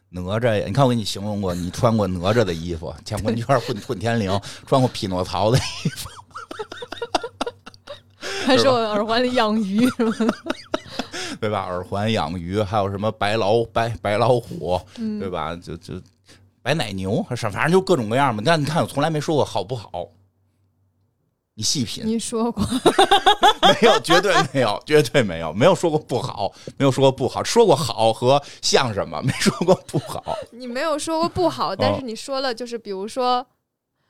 [0.09, 5.61] 哪吒呀，你看我给你形容过，你穿过哪吒的衣服，乾坤 圈混混天绫，穿过匹诺曹的衣
[5.95, 6.09] 服，
[8.45, 10.33] 还说我耳环里养鱼什么的，
[11.39, 11.61] 对吧？
[11.61, 15.55] 耳环养鱼，还有什么白老白白老虎，嗯对吧？
[15.55, 15.93] 就就
[16.65, 18.41] 白奶牛，还是反正就各种各样嘛。
[18.43, 20.09] 但你看，我从来没说过好不好，
[21.53, 22.65] 你细品，你说过，
[23.61, 30.35] 没有，绝对没有，绝对没有，没有说过不好，没有说过不好，说过好和像什么，没说过不好。
[30.49, 33.45] 你没有说过不好，但哦是你说了，就是比如说，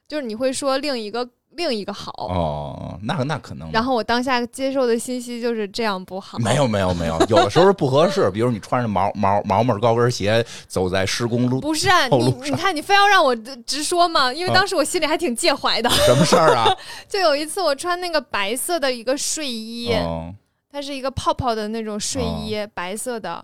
[0.07, 3.69] 就是你会说另一个另一个好，哦，那那可能。
[3.71, 13.35] 然后我当下接受的信息就是这样不好，没有没有没有， 有的时候不合适，比如你穿着毛毛毛毛高跟鞋走在施工路，不是啊你，你看你非要让我
[13.65, 15.89] 直说嘛， 因为啊当时我心里还挺介怀的。
[15.89, 16.65] 什么事儿啊？
[17.07, 20.33] 就有一次我穿那个白色的一个睡衣，哦
[20.71, 23.41] 它是一个泡泡的那种睡衣，白色的，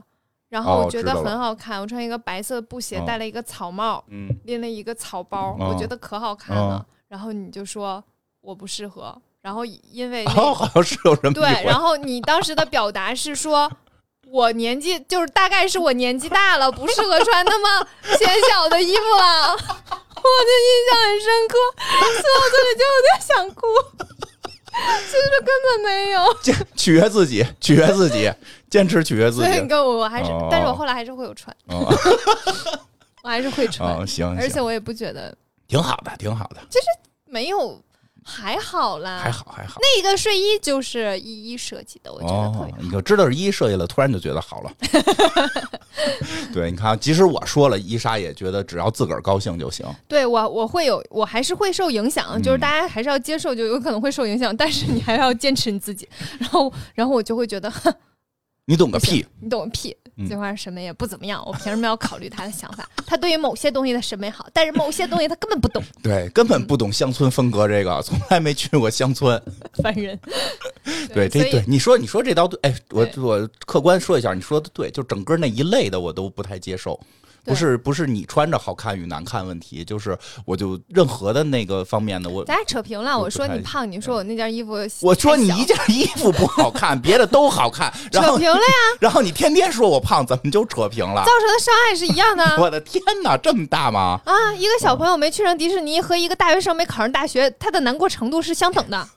[0.50, 1.80] 然后哦我觉得很好看。
[1.80, 6.86] 我穿一个白色的布鞋，哦戴了一个草帽，嗯，拎了一个草包，哦我觉得可好看了。
[7.12, 8.02] 哦然后你就说
[8.40, 13.70] 我不适合，然后因为 那哦，好像是有这么对，然后你当时的表达是说。
[14.28, 17.86] 我年纪就是大概是我年纪大了，不适合穿那么
[18.18, 21.58] 显小的衣服了， 我就印象很深刻，
[22.00, 23.68] 所以我这里就有点想哭，
[25.04, 26.34] 其实根本没有。
[26.42, 28.32] 坚取悦自己，取悦自己，
[28.70, 29.68] 坚持取悦自己所以你。
[29.68, 31.94] 跟我我还是，哦但是我后来还是会有穿，哦
[33.24, 35.36] 我还是会穿，哦，行行，而且我也不觉得
[35.72, 36.86] 挺好的，挺好的，其实
[37.24, 37.82] 没有
[38.26, 39.80] 还好啦，还好还好。
[39.80, 42.82] 那个睡衣就是依依设计的，我觉得特哦别，好。
[42.82, 44.72] 你就知道是依依设计了，突然就觉得好了。
[46.54, 49.86] 对，你看，即使我说了，伊莎也觉得只要自个儿高兴就行。
[50.10, 56.06] 对我我会有，我还是会受影响，嗯就是大家还是要接受，就有可能会受影响，但是你还要坚持你自己。
[56.38, 57.94] 然后，然后我就会觉得，哼
[58.66, 59.26] 你懂个屁！
[59.40, 62.88] 你懂个屁，嗯这块审美也不怎么样，我凭什么要考虑他的想法？
[63.08, 69.42] 他对于某些东西的审美好，但是某些东西他根本不懂， 对，根本不懂乡村风格，这个从来没去过乡村。
[69.82, 70.20] 烦人。
[71.14, 77.00] 对，这对你说，你说这刀对，哎，我我客观说一下，你说的对，就整个那一类的我都不太接受。
[77.44, 91.32] 对不是不是你穿着好看与难看问题，就是我就任何的那个方面的我，咱俩扯平了，我说你胖，你说我那件衣服我说你一件衣服不好看，别的都好看， 然后扯平了呀， 然后你天天说我胖，怎么就扯平了造？
[91.40, 92.58] 成的伤害是一样的啊。
[92.62, 94.20] 我的天哪，这么大吗？
[94.26, 99.08] 啊，一个小朋友没去上迪士尼和一个大学生没考上大学，他的难过程度是相等的，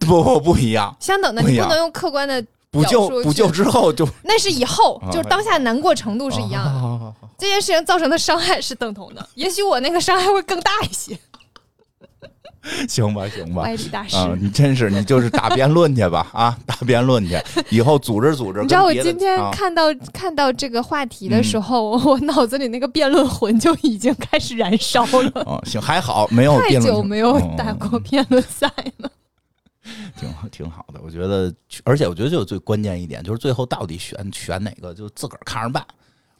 [0.00, 2.42] 不不不一样，相等的，不你不能用客观的
[2.74, 7.14] 补救补救之后就 那是以后，啊就是当下难过程度是一样的，的。
[7.38, 11.18] 这件事情造成的伤害是等同的，也许我那个伤害会更大一些。
[12.88, 18.62] 行吧行吧歪，理大师，啊，你真是你就是打辩论去吧啊，打辩论去，以后组织组织。
[18.62, 19.82] 你知道我今天啊看到、
[20.14, 25.42] 看到这个话题的时候，我脑子里那个辩论魂就已经开始燃烧了。
[25.44, 28.66] 哦，行，还好没有太辩论久没有嗯打过辩论赛
[29.00, 29.10] 了，
[30.18, 31.54] 挺好挺好的，我觉得，
[31.84, 35.84] 而且我觉得就最关键一点就是最后到底选选哪个，就自个儿看着办。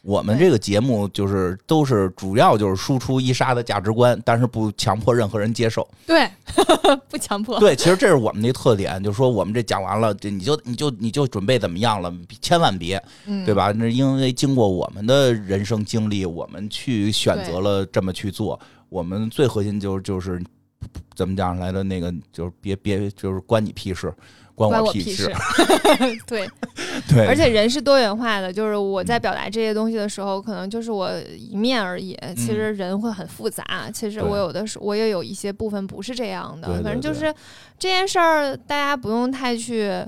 [0.02, 5.88] 我们这个节目就是都是主要就是输出伊莎的价值观，但是不强迫任何人接受。
[6.06, 6.28] 对，
[7.08, 7.58] 不强迫。
[7.58, 13.72] 对，其实这是我们的特点，就是说我们这讲完了，这你就你就你就准备怎么样了，千万别，嗯，对吧？
[13.72, 18.60] 那因为经过我们的人生经历，我们去选择了这么去做。
[18.90, 20.40] 我们最核心就是就是
[21.14, 24.12] 怎么讲来的那个，就是别别就是关你屁事，
[24.54, 25.32] 关关我屁屁事。
[26.26, 26.48] 对，
[27.08, 32.18] 对，而且人是多元化的，就是我在表达这些东西的时候，可能就是我一面而已。
[32.36, 36.82] 其实人会很复杂，其实我有的时我也有一些部分不是这样的。
[36.82, 37.32] 反正就是
[37.78, 40.04] 这件事儿，大家不用太去。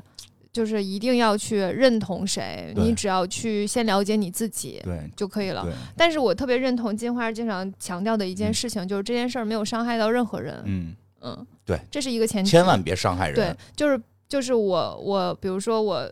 [0.57, 5.69] 就是一定要去认同谁，你只要去先了解你自己对就可以了。
[5.95, 10.63] 但是我特别认同金花经常强调的一件事情，就是这件事儿没有伤害到任何人。
[10.65, 12.51] 嗯，嗯，对，这是一个前提。
[12.51, 13.35] 千万别伤害人。
[13.35, 14.01] 对，就是
[14.31, 16.11] 就是我我，比如说我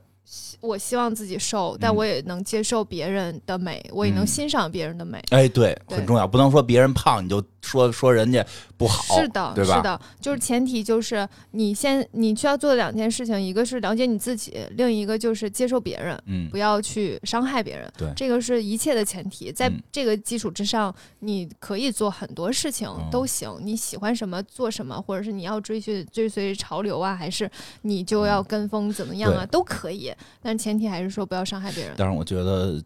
[0.60, 5.22] 我希望自己瘦，但嗯我也能接受别人的美，我也能嗯欣赏别人的美。
[5.30, 8.44] 哎，对，对很重要，不能说别人胖你就说说人家
[8.76, 9.76] 不好，是的，对吧？
[9.76, 17.90] 是的，就是前提就是你先你需要做的两件事情，一个是了解你自己，另一个就是接受别人，嗯不要去伤害别人。
[17.98, 27.50] 对这个是一切的前提，在嗯这个基础之上，你可以做很多事情嗯都行，你喜欢什么做什么，或者是你要追寻追随潮流啊，还是
[27.82, 30.12] 你就要跟风怎么样啊，嗯都可以。
[30.42, 31.94] 但前提还是说不要伤害别人。
[31.96, 32.82] 但是我觉得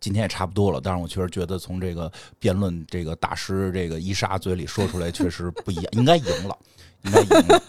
[0.00, 6.56] 今天也差不多了，但是我确实觉得从这个辩论这个大师这个伊莎嘴里说出来，确实不一样，应该赢了。
[7.04, 7.62] 应该赢了。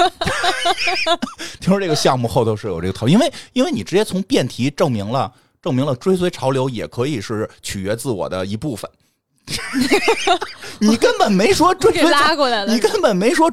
[1.61, 5.31] 听说这个项目后头是有这个讨论，因为因为你直接从辩题证明了
[5.61, 8.89] 证明了追随潮流也可以是取悦自我的一部分。
[10.79, 13.51] 你根本没说追给随潮拉过来了，你根本没说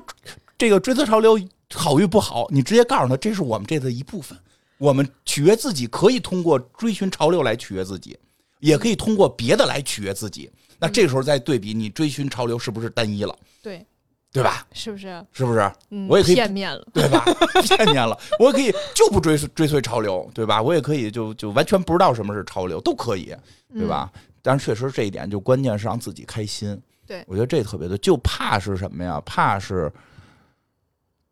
[0.56, 1.38] 这个追随潮流
[1.74, 4.38] 好与不好，你直接告诉他这是我们这的一部分。
[4.78, 8.18] 我们取悦自己可以通过追寻潮流来取悦自己，
[8.60, 10.50] 也可以通过别的来取悦自己。
[10.78, 13.84] 那这时候再对比，你追寻潮流是不是单一了，对，
[14.30, 14.66] 对吧？
[14.72, 15.24] 是不是？
[15.32, 15.72] 是不是？
[15.90, 16.86] 嗯，我也可以片面了。
[16.92, 17.24] 对吧？
[17.62, 20.62] 片面了，我也可以就不追随追随潮流，对吧？
[20.62, 23.34] 我也可以就就完全不知道什么是潮流，都可以，
[23.72, 24.12] 对吧？
[24.42, 26.78] 但是确实这一点就关键是让自己开心。
[27.06, 29.18] 对我觉得这特别的，就怕是什么呀？
[29.24, 29.90] 怕是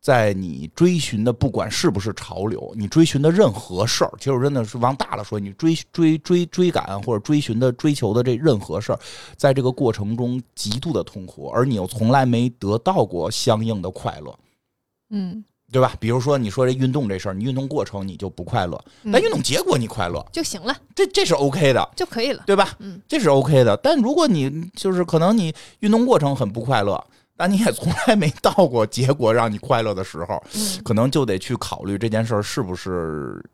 [0.04, 8.98] 在你追寻的，不管是不是潮流，你追寻的任何事儿，其实我真的是往大了说，你追追追追赶或者追寻的追求的这任何事儿，
[9.34, 14.38] 在这个过程中极度的痛苦，而你又从来没得到过相应的快乐。
[15.08, 15.42] 嗯，
[15.72, 15.94] 对吧？
[15.98, 18.78] 比如说你说这运动这事儿，你运动过程你就不快乐，
[19.10, 22.42] 但运动结果你快乐，就行了，这这是 OK 的，就可以了。
[22.44, 22.76] 对吧？
[22.78, 23.74] 嗯，这是 OK 的。
[23.78, 27.02] 但如果你就是可能你运动过程很不快乐，
[27.36, 33.44] 但你也从来没到过结果让你快乐的时候，嗯可能就得去考虑这件事儿是不是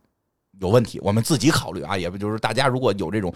[0.61, 0.99] 有问题。
[1.03, 3.33] 我们自己考虑啊，也不就是大家如果有这种。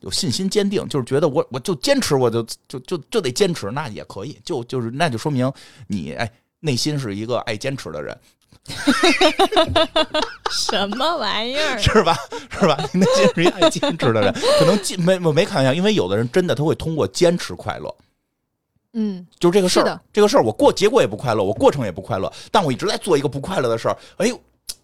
[0.00, 5.50] 有信心坚定，就是觉得我我就坚持，我就就就就得坚持，那也可以，就就是那就说明
[5.86, 8.16] 你哎内心是一个爱坚持的人，
[10.52, 11.78] 什么玩意儿？
[11.80, 12.14] 是吧？
[12.50, 12.78] 是吧？
[12.92, 17.94] 你内心是一个爱坚持的人，可能坚没我没开玩笑，因为有的人真的他会通过坚持快乐，
[18.92, 24.38] 嗯，就是这个事儿，这个事儿我过结果也不快乐，我过程也不快乐，但我一直在做一个不快乐的事儿，哎呦，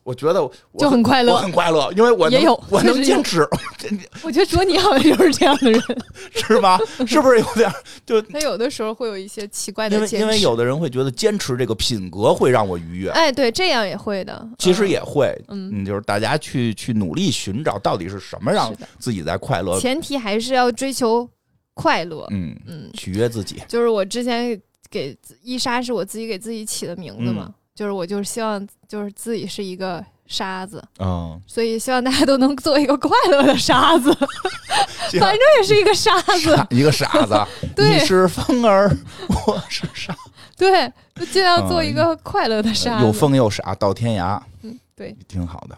[0.04, 3.44] 我觉得我就很快乐我很快乐，因为我能也有我能坚持，
[4.22, 5.82] 我觉得卓尼好像就是这样的人，
[6.32, 6.78] 是吧？
[7.04, 7.68] 是不是有点
[8.04, 10.24] 就他有的时候会有一些奇怪的因为坚持。
[10.24, 14.48] 因为有的人会觉得坚持这个品格会让我愉悦，哎，对，这样也会的。
[14.58, 21.28] 其实嗯也会，嗯就是大家去去努力寻找到底是什么让自己在快乐，前提还是要追求
[21.76, 22.26] 快乐。
[22.30, 24.58] 嗯，嗯，取悦自己，就是我之前
[24.90, 27.54] 给伊莎是我自己给自己起的名字嘛，嗯。
[27.76, 34.10] 就是我就是希望就是自己是一个沙子，嗯，所以希望大家都能做一个快乐的沙子，
[35.20, 37.38] 反正也是一个沙子，傻一个傻子，
[37.76, 37.90] 对。
[37.90, 38.90] 你是风儿，
[39.46, 40.16] 我是沙，
[40.56, 43.04] 对，就尽量做一个快乐的沙子。
[43.04, 45.76] 又疯又傻到天涯，嗯，对，挺好的。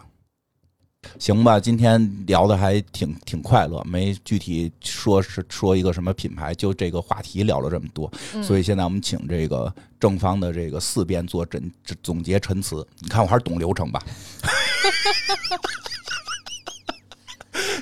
[1.17, 11.71] 行吧，今天聊的还挺挺快乐，没具体说是说一个什么品牌，就这个话题聊了这么多，嗯所以现在我们请这个正方的这个四辩做诊
[12.03, 14.01] 总结陈词，你看我还是懂流程吧。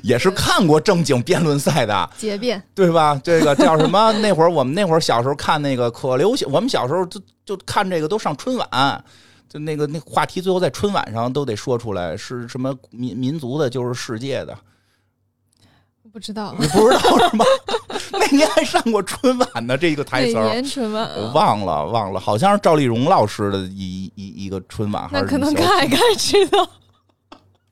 [0.03, 3.19] 也是看过正经辩论赛的，结辩，对吧？
[3.23, 4.11] 这个叫什么？
[4.21, 9.03] 那会儿我们那会儿小时候看那个可流行，我们小时候就就看这个都上春晚，
[9.49, 14.57] 就那个那话题最后在春晚上都得说出来是什么民民族的，就是世界的，
[16.03, 17.45] 我不知道你不知道是吗？
[18.11, 21.31] 那年还上过春晚呢，这个台词儿年春晚我啊？
[21.33, 26.69] 忘了忘了，好像是赵丽蓉老师的一一一个春晚，还那可能是什么小看一看知道，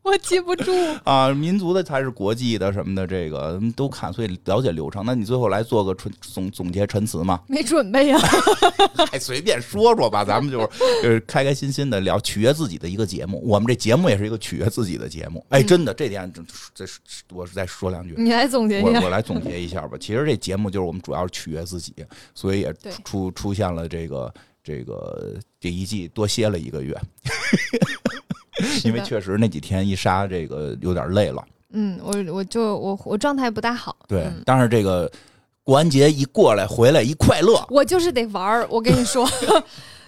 [0.11, 0.71] 我记不住。
[1.03, 5.03] 啊，民族的才是国际的什么的，这个嗯都看，所以了解流程。
[5.03, 7.41] 那你最后来做个纯总总结陈词吗？
[7.47, 8.19] 没准备呀、
[9.11, 10.67] 还随便说说吧，咱们就是
[11.01, 13.41] 就是开开心心的聊取悦自己的一个节目。
[13.43, 15.43] 我们这节目也是一个取悦自己的节目。
[15.49, 16.45] 哎，嗯真的，这点真
[16.75, 16.99] 这是
[17.33, 18.13] 我是再说两句。
[18.15, 19.01] 你来总结一我下。
[19.01, 19.97] 我来总结一下吧。
[19.99, 21.93] 其实这节目就是我们主要是取悦自己，
[22.35, 24.31] 所以也出出现了这个
[24.65, 26.99] 这个这一季多歇了一个月，
[28.83, 31.45] 因为确实那几天一杀这个有点累了。
[31.69, 33.95] 嗯，我我就我我状态不大好。
[34.07, 35.11] 对，但是这个
[35.63, 38.67] 过完节一过来回来一快乐，我就是得玩儿。
[38.67, 39.23] 我跟你说，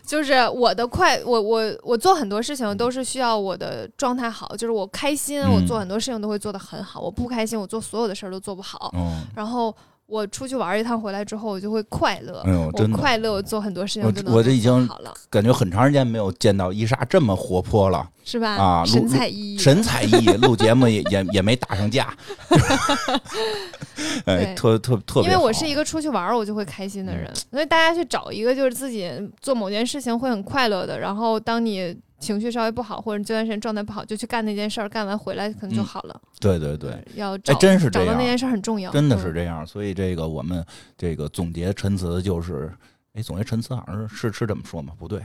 [0.03, 8.91] 就是我的快，我我我做很多事情都是需要我的状态好，就是我开心，我做很多事情都会做得很好；我不开心，我做所有的事儿都做不好。
[8.95, 9.75] 嗯然后
[10.07, 12.39] 我出去玩一趟回来之后，我就会快乐。
[12.45, 18.51] 哎呦，真快乐，我做很多事情我就能我这已经好了，感觉很长时间没有见到伊莎这么活泼了，是吧？
[18.55, 22.15] 啊神采奕奕，神采奕奕，录节目也也也没打上架，
[24.25, 25.29] 哎，对特特特别。
[25.29, 36.21] 因为我是一个出去玩我就会开心的人，所以大家去找一个就是自己做某件事情会很快乐的，然后当你情绪稍微不好或者这段时间状态不好，就去干那件事儿，干完回来可能就嗯好了。
[36.39, 39.65] 对对对，要找、真是这样找到那件事儿很重要，真的是嗯这样。
[39.65, 40.65] 所以这个我们
[40.97, 42.71] 这个总结陈词就是，
[43.13, 44.93] 哎，总结陈词好像是是是这么说吗？
[44.97, 45.21] 不对，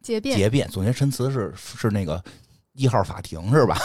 [0.00, 0.36] 结辩。
[0.36, 0.66] 结辩。
[0.68, 2.22] 总结陈词是是那个
[2.74, 3.76] 一号法庭是吧？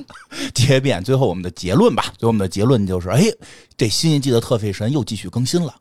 [0.54, 1.02] 结辩。
[1.04, 3.24] 最后我们的结论吧，最后我们的结论就是，哎，
[3.76, 5.74] 这新一季的特费神又继续更新了。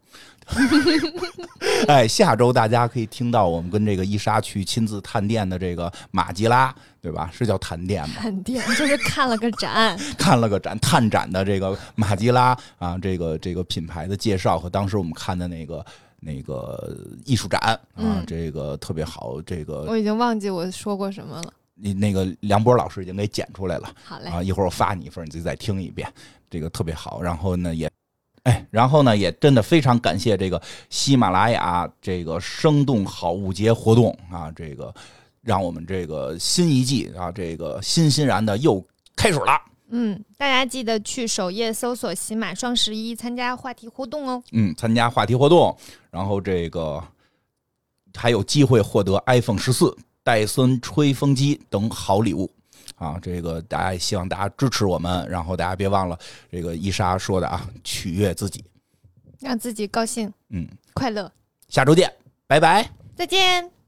[1.87, 7.29] 哎，下周大家可以听到我们跟这个伊莎去亲自探店的这个马吉拉，对吧？
[7.33, 8.15] 是叫探店吗？
[8.19, 15.85] 探店就是看了个展， 看了个展，探展的这个马吉拉啊，这个这个品牌的介绍和当时我们看的那个
[16.19, 19.41] 那个艺术展啊，嗯这个特别好。
[19.45, 21.53] 这个我已经忘记我说过什么了。
[21.75, 26.11] 你那个梁波老师已经给剪出来了好嘞，啊，一会儿我发你一份，你自己再听一遍，
[26.49, 27.21] 这个特别好。
[27.21, 27.89] 然后呢，也。
[28.49, 34.91] 哎，然后呢，也真的非常感谢这个喜马拉雅这个生动好物节活动啊，这个
[35.41, 38.83] 让我们这个新一季啊，这个欣欣然的又
[39.15, 39.61] 开始了。
[39.91, 44.41] 嗯，大家记得去首页搜索“喜马双十一”参加话题活动哦。
[44.51, 45.75] 嗯，参加话题活动，
[46.09, 47.03] 然后这个
[48.15, 52.49] 还有机会获得 iPhone 十四、戴森吹风机等好礼物
[52.99, 53.17] 啊！
[53.21, 56.19] 这个大家也希望大家支持我们，然后大家别忘了
[56.51, 58.63] 这个伊莎说的啊，取悦自己。
[59.39, 61.31] 让自己高兴嗯，快乐。
[61.69, 62.13] 下周见，
[62.45, 62.87] 拜拜。
[63.15, 63.78] 再见。